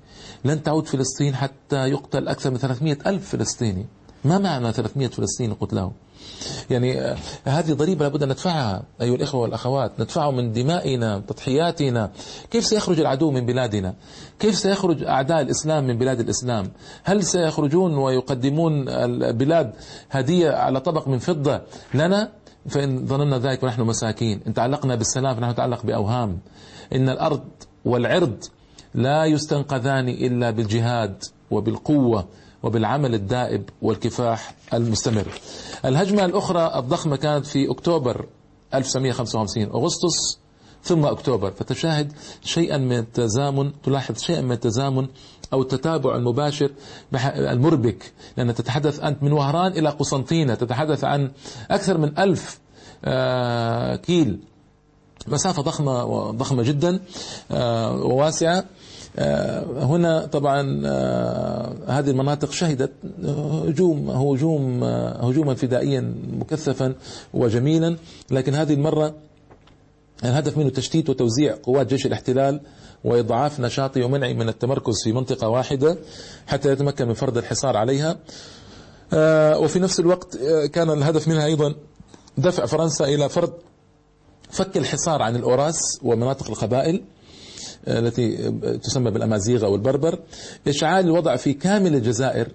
لن 0.46 0.63
تعود 0.63 0.88
فلسطين 0.88 1.36
حتى 1.36 1.89
يقتل 1.89 2.28
أكثر 2.28 2.52
من 2.52 2.58
300 2.58 2.98
ألف 3.06 3.30
فلسطيني. 3.30 3.86
ما 4.26 4.38
معنى 4.38 4.74
300 4.74 5.08
فلسطيني؟ 5.08 5.54
قلت 5.54 5.74
له. 5.74 5.91
يعني 6.70 7.02
آه، 7.02 7.17
هذه 7.46 7.74
ضريبة 7.74 8.06
لابد 8.06 8.24
أن 8.24 8.30
ندفعها 8.30 8.84
أيها 9.02 9.15
الإخوة 9.15 9.41
والأخوات. 9.41 10.00
ندفعها 10.00 10.32
من 10.32 10.52
دمائنا 10.52 11.20
تضحياتنا. 11.28 12.12
كيف 12.52 12.65
سيخرج 12.65 13.00
العدو 13.00 13.32
من 13.32 13.46
بلادنا؟ 13.46 13.94
كيف 14.39 14.56
سيخرج 14.56 15.04
أعداء 15.04 15.41
الإسلام 15.41 15.88
من 15.88 15.98
بلاد 15.98 16.20
الإسلام؟ 16.20 16.72
هل 17.04 17.24
سيخرجون 17.24 17.98
ويقدمون 17.98 18.89
البلاد 18.89 19.74
هدية 20.12 20.52
على 20.52 20.80
طبق 20.80 21.08
من 21.08 21.20
فضة؟ 21.20 21.62
لنا. 21.94 22.32
فإن 22.70 23.06
ظننا 23.08 23.38
ذلك 23.38 23.63
ونحن 23.63 23.82
مساكين. 23.82 24.41
إن 24.48 24.54
تعلقنا 24.54 24.96
بالسلام 24.96 25.36
فنحن 25.36 25.52
نتعلق 25.52 25.86
بأوهام. 25.86 26.39
إن 26.95 27.10
الأرض 27.10 27.43
والعرض 27.86 28.43
لا 28.93 29.25
يستنقذان 29.25 30.10
إلا 30.10 30.51
بالجهاد 30.51 31.23
وبالقوة 31.51 32.27
وبالعمل 32.63 33.13
الدائب 33.13 33.69
والكفاح 33.82 34.56
المستمر. 34.73 35.27
الهجمة 35.86 36.25
الأخرى 36.25 36.71
الضخمة 36.80 37.15
كانت 37.15 37.45
في 37.45 37.71
أكتوبر 37.71 38.25
1955 38.73 39.63
أغسطس 39.63 40.39
ثم 40.84 41.06
أكتوبر. 41.06 41.51
فتشاهد 41.51 42.12
شيئا 42.43 42.77
من 42.77 42.97
التزامن 42.97 43.71
تلاحظ 43.84 44.19
شيئا 44.19 44.41
من 44.41 44.51
التزامن 44.51 45.08
أو 45.54 45.62
التتابع 45.62 46.15
المباشر 46.15 46.71
المربك 47.36 48.13
لأن 48.38 48.54
تتحدث 48.56 48.99
أنت 48.99 49.23
من 49.23 49.32
وهران 49.32 49.71
إلى 49.71 49.89
قسنطينة 49.89 50.56
تتحدث 50.56 51.04
عن 51.04 51.32
أكثر 51.71 51.97
من 51.97 52.19
ألف 52.19 52.60
آه، 53.06 53.95
كيل 53.95 54.39
مسافة 55.27 55.62
ضخمة 55.62 56.31
ضخمة 56.31 56.63
جدا 56.63 56.99
آه، 57.51 57.95
وواسعة. 57.95 58.65
آه، 59.19 59.86
هنا 59.86 60.25
طبعا 60.25 60.81
آه، 60.86 61.73
هذه 61.88 62.10
المناطق 62.10 62.51
شهدت 62.51 62.91
هجوم 63.67 64.10
هجوم 64.10 64.84
هجوما 65.23 65.53
فدائيا 65.53 66.13
مكثفا 66.39 66.95
وجميلا. 67.34 67.97
لكن 68.31 68.55
هذه 68.55 68.73
المرة 68.73 69.13
الهدف 70.23 70.57
منه 70.57 70.69
تشتيت 70.69 71.10
وتوزيع 71.10 71.55
قوات 71.63 71.88
جيش 71.88 72.05
الاحتلال 72.05 72.62
وإضعاف 73.03 73.60
نشاطه 73.60 74.03
ومنعه 74.03 74.34
من 74.34 74.49
التمركز 74.49 75.03
في 75.03 75.12
منطقة 75.13 75.49
واحدة 75.49 75.97
حتى 76.47 76.71
يتمكن 76.71 77.07
من 77.07 77.13
فرض 77.13 77.38
الحصار 77.38 77.77
عليها. 77.77 78.17
وفي 79.57 79.79
نفس 79.79 79.99
الوقت 79.99 80.38
كان 80.73 80.89
الهدف 80.89 81.27
منها 81.27 81.45
أيضا 81.45 81.75
دفع 82.38 82.65
فرنسا 82.65 83.05
إلى 83.05 83.29
فرض 83.29 83.53
فك 84.52 84.78
الحصار 84.78 85.22
عن 85.22 85.36
الأوراس 85.36 85.80
ومناطق 86.04 86.50
القبائل 86.50 87.02
التي 87.88 88.52
تسمى 88.84 89.12
بالأمازيغ 89.12 89.66
أو 89.66 89.76
البربر. 89.76 90.20
إشعال 90.68 91.06
الوضع 91.06 91.36
في 91.36 91.54
كامل 91.54 91.96
الجزائر 91.96 92.48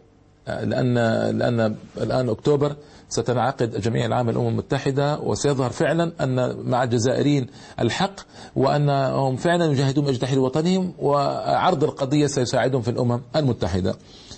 لأن 0.46 0.94
لأن 1.38 1.76
الآن 1.96 2.28
أكتوبر 2.28 2.76
ستنعقد 3.08 3.80
جميع 3.80 4.06
العام 4.06 4.28
الأمم 4.28 4.48
المتحدة 4.48 5.18
وسيظهر 5.18 5.70
فعلا 5.70 6.12
أن 6.20 6.56
مع 6.56 6.82
الجزائريين 6.82 7.46
الحق 7.80 8.20
وأنهم 8.56 9.36
فعلا 9.36 9.72
يجاهدون 9.72 10.08
أجل 10.08 10.16
تحرير 10.16 10.40
وطنهم 10.40 10.92
وعرض 10.98 11.84
القضية 11.84 12.26
سيساعدهم 12.26 12.82
في 12.82 12.90
الأمم 12.90 13.20
المتحدة. 13.36 13.96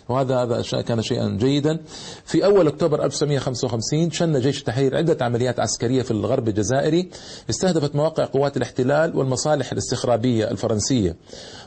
وهذا 0.09 0.37
هذا 0.37 0.63
كان 0.83 1.03
شيئا 1.03 1.29
جيدا. 1.29 1.79
في 2.25 2.45
أول 2.45 2.67
أكتوبر 2.67 3.05
1955 3.05 4.11
شن 4.11 4.41
جيش 4.41 4.59
التحرير 4.59 4.97
عدة 4.97 5.25
عمليات 5.25 5.61
عسكرية 5.61 6.03
في 6.03 6.11
الغرب 6.11 6.49
الجزائري. 6.49 7.11
استهدفت 7.51 7.97
مواقع 7.97 8.25
قوات 8.25 8.57
الاحتلال 8.57 9.17
والمصالح 9.17 9.73
الاستخرابية 9.73 10.51
الفرنسية. 10.51 11.17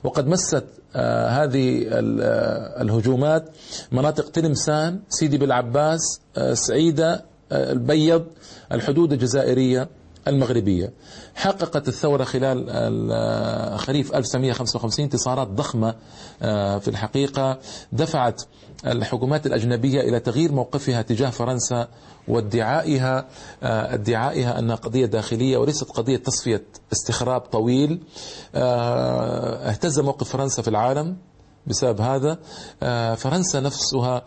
وقد 0.03 0.27
مست 0.27 0.65
آه 0.95 1.29
هذه 1.29 1.87
آه، 1.89 2.81
الهجومات 2.81 3.49
مناطق 3.91 4.29
تلمسان 4.29 4.99
سيدي 5.09 5.37
بالعباس 5.37 5.99
آه 6.37 6.53
سعيدة 6.53 7.25
البيض 7.51 8.25
الحدود 8.71 9.13
الجزائرية. 9.13 9.89
المغربية 10.27 10.93
حققت 11.35 11.87
الثورة 11.87 12.23
خلال 12.23 13.79
خريف 13.79 14.15
1955 14.15 15.03
انتصارات 15.03 15.47
ضخمة 15.47 15.95
آه، 16.41 16.77
في 16.77 16.87
الحقيقة 16.87 17.59
دفعت 17.91 18.41
الحكومات 18.85 19.45
الأجنبية 19.45 20.01
إلى 20.01 20.19
تغيير 20.19 20.51
موقفها 20.51 21.01
تجاه 21.01 21.29
فرنسا 21.29 21.87
وادعائها 22.27 23.27
آه، 23.63 23.93
ادعائها 23.93 24.59
أنها 24.59 24.75
قضية 24.75 25.05
داخلية 25.05 25.57
وليست 25.57 25.89
قضية 25.91 26.17
تصفية 26.17 26.63
استخراب 26.93 27.41
طويل. 27.41 28.03
آه، 28.55 29.69
اهتز 29.69 29.99
موقف 29.99 30.29
فرنسا 30.29 30.61
في 30.61 30.67
العالم. 30.67 31.17
بسبب 31.67 32.01
هذا 32.01 32.39
آه، 32.83 33.15
فرنسا 33.15 33.59
نفسها 33.59 34.25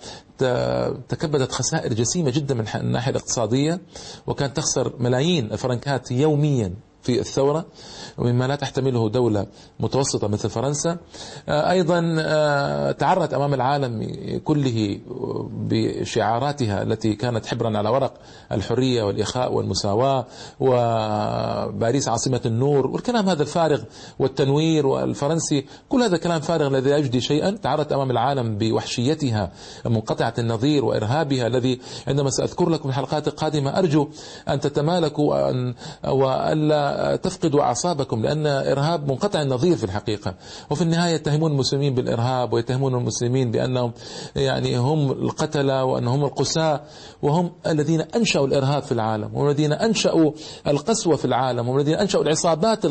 تكبدت 1.08 1.52
خسائر 1.52 1.92
جسيمة 1.92 2.30
جدا 2.30 2.54
من 2.54 2.64
الناحية 2.74 3.10
الاقتصادية 3.10 3.80
وكانت 4.26 4.56
تخسر 4.56 4.92
ملايين 4.98 5.52
الفرنكات 5.52 6.10
يوميا. 6.10 6.74
في 7.04 7.20
الثورة 7.20 7.64
ومما 8.18 8.46
لا 8.46 8.54
تحتمله 8.56 9.08
دولة 9.08 9.46
متوسطة 9.80 10.28
مثل 10.28 10.50
فرنسا. 10.50 10.98
آه، 11.48 11.70
أيضا 11.70 12.16
آه، 12.18 12.92
تعرت 12.92 13.34
أمام 13.34 13.54
العالم 13.54 14.12
كله 14.44 15.00
بشعاراتها 15.50 16.82
التي 16.82 17.14
كانت 17.14 17.46
حبرا 17.46 17.78
على 17.78 17.88
ورق 17.88 18.14
الحرية 18.52 19.02
والإخاء 19.02 19.52
والمساواة 19.52 20.26
وباريس 20.60 22.08
عاصمة 22.08 22.40
النور 22.46 22.86
والكلام 22.86 23.28
هذا 23.28 23.42
الفارغ 23.42 23.82
والتنوير 24.18 24.86
والفرنسي 24.86 25.66
كل 25.88 26.02
هذا 26.02 26.16
كلام 26.16 26.40
فارغ 26.40 26.66
الذي 26.66 26.90
لا 26.90 26.96
يجدي 26.96 27.20
شيئا. 27.20 27.50
تعرت 27.50 27.92
أمام 27.92 28.10
العالم 28.10 28.58
بوحشيتها 28.58 29.52
منقطعة 29.86 30.34
النظير 30.38 30.84
وإرهابها 30.84 31.46
الذي 31.46 31.80
عندما 32.08 32.30
سأذكر 32.30 32.68
لكم 32.68 32.88
الحلقات 32.88 33.28
القادمة 33.28 33.78
أرجو 33.78 34.08
أن 34.48 34.60
تتمالكوا 34.60 35.34
وأن 35.34 35.74
وألا 36.08 36.93
تفقدوا 37.22 37.62
أعصابكم 37.62 38.22
لأن 38.22 38.46
إرهاب 38.46 39.08
منقطع 39.08 39.42
النظير 39.42 39.76
في 39.76 39.84
الحقيقة. 39.84 40.34
وفي 40.70 40.82
النهاية 40.82 41.14
يتهمون 41.14 41.52
المسلمين 41.52 41.94
بالإرهاب 41.94 42.52
ويتهمون 42.52 42.94
المسلمين 42.94 43.50
بأنهم 43.50 43.92
يعني 44.36 44.76
هم 44.78 45.10
القتلة 45.10 45.84
وأنهم 45.84 46.24
القساة 46.24 46.80
وهم 47.22 47.50
الذين 47.66 48.00
أنشأوا 48.00 48.46
الإرهاب 48.46 48.82
في 48.82 48.92
العالم 48.92 49.30
هم 49.34 49.46
الذين 49.46 49.72
أنشأوا 49.72 50.32
القسوة 50.66 51.16
في 51.16 51.24
العالم 51.24 51.68
هم 51.68 51.76
الذين 51.76 51.94
أنشأوا 51.94 52.22
العصابات 52.22 52.84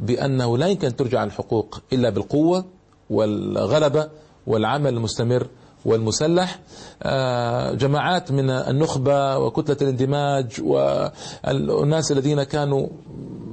بأنه 0.00 0.58
لا 0.58 0.66
يمكن 0.66 0.96
ترجع 0.96 1.24
الحقوق 1.24 1.80
إلا 1.92 2.10
بالقوة 2.10 2.64
والغلبة 3.10 4.08
والعمل 4.46 4.94
المستمر 4.94 5.46
والمسلح. 5.84 6.58
آه، 7.02 7.72
جماعات 7.72 8.32
من 8.32 8.50
النخبة 8.50 9.38
وكتلة 9.38 9.76
الاندماج 9.82 10.60
والناس 10.62 12.12
الذين 12.12 12.42
كانوا 12.42 12.86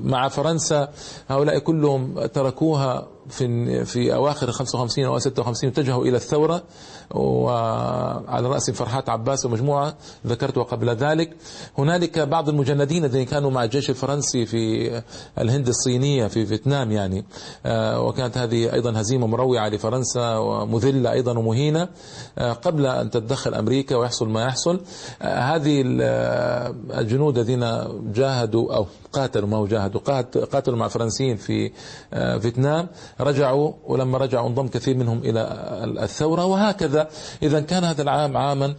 مع 0.03 0.27
فرنسا 0.27 0.89
هؤلاء 1.29 1.59
كلهم 1.59 2.25
تركوها 2.25 3.07
في 3.29 3.85
في 3.85 4.13
أواخر 4.13 4.51
55 4.51 5.05
أو 5.05 5.19
56 5.19 5.69
اتجهوا 5.69 6.05
إلى 6.05 6.17
الثورة 6.17 6.63
وعلى 7.11 8.47
رأس 8.47 8.71
فرحات 8.71 9.09
عباس 9.09 9.45
ومجموعة 9.45 9.95
ذكرتها 10.27 10.63
قبل 10.63 10.89
ذلك. 10.89 11.35
هنالك 11.77 12.19
بعض 12.19 12.49
المجندين 12.49 13.05
الذين 13.05 13.25
كانوا 13.25 13.51
مع 13.51 13.63
الجيش 13.63 13.89
الفرنسي 13.89 14.45
في 14.45 14.91
الهند 15.39 15.67
الصينية 15.67 16.27
في 16.27 16.45
فيتنام 16.45 16.91
يعني. 16.91 17.25
آه، 17.65 18.01
وكانت 18.01 18.37
هذه 18.37 18.73
أيضا 18.73 19.01
هزيمة 19.01 19.27
مروعة 19.27 19.69
لفرنسا 19.69 20.37
ومذلة 20.37 21.11
أيضا 21.11 21.37
ومهينة 21.37 21.89
آه، 22.37 22.53
قبل 22.53 22.85
أن 22.85 23.09
تتدخل 23.09 23.53
أمريكا 23.53 23.95
ويحصل 23.95 24.29
ما 24.29 24.43
يحصل. 24.43 24.81
آه، 25.21 25.55
هذه 25.55 25.83
الجنود 26.99 27.37
الذين 27.37 27.59
جاهدوا 28.13 28.75
أو 28.75 28.87
قاتلوا 29.13 29.47
ما 29.47 29.57
هو 29.57 29.67
جاهدوا 29.67 30.01
قاتلوا 30.45 30.77
مع 30.77 30.85
الفرنسيين 30.85 31.37
في 31.37 31.71
فيتنام. 32.41 32.87
رجعوا 33.19 33.73
ولما 33.85 34.17
رجعوا 34.17 34.47
انضم 34.47 34.67
كثير 34.67 34.97
منهم 34.97 35.19
إلى 35.19 35.41
الثورة 36.03 36.45
وهكذا. 36.45 37.07
اذا 37.43 37.59
كان 37.59 37.83
هذا 37.83 38.01
العام 38.01 38.37
عاما 38.37 38.75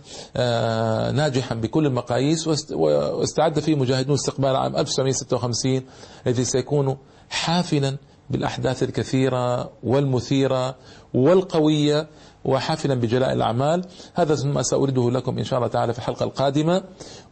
ناجحا 1.11 1.55
بكل 1.55 1.87
المقاييس 1.87 2.49
واستعد 2.73 3.61
فيه 3.61 3.75
مجاهدون 3.75 4.15
استقبال 4.15 4.57
عام 4.57 4.77
1956 4.77 5.83
الذي 6.27 6.45
سيكون 6.45 6.97
حافلا 7.31 7.97
بالأحداث 8.31 8.83
الكثيرة 8.83 9.71
والمثيرة 9.83 10.75
والقوية 11.15 12.09
وحافلا 12.45 12.95
بجلاء 12.95 13.33
الأعمال. 13.33 13.85
هذا 14.15 14.45
ما 14.45 14.63
ساريده 14.63 15.11
لكم 15.11 15.39
إن 15.39 15.45
شاء 15.45 15.59
الله 15.59 15.69
تعالى 15.69 15.93
في 15.93 15.99
الحلقة 15.99 16.25
القادمة. 16.25 16.83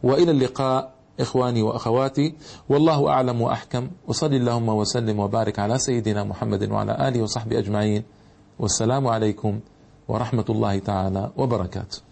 وإلى 0.03 0.31
اللقاء. 0.31 0.96
إخواني 1.19 1.61
وأخواتي 1.61 2.33
والله 2.69 3.09
أعلم 3.09 3.41
وأحكم 3.41 3.89
وصل 4.07 4.33
اللهم 4.33 4.69
وسلم 4.69 5.19
وبارك 5.19 5.59
على 5.59 5.77
سيدنا 5.77 6.23
محمد 6.23 6.71
وعلى 6.71 7.07
آله 7.07 7.21
وصحبه 7.21 7.59
أجمعين 7.59 8.03
والسلام 8.59 9.07
عليكم 9.07 9.59
ورحمة 10.07 10.45
الله 10.49 10.79
تعالى 10.79 11.31
وبركاته. 11.37 11.97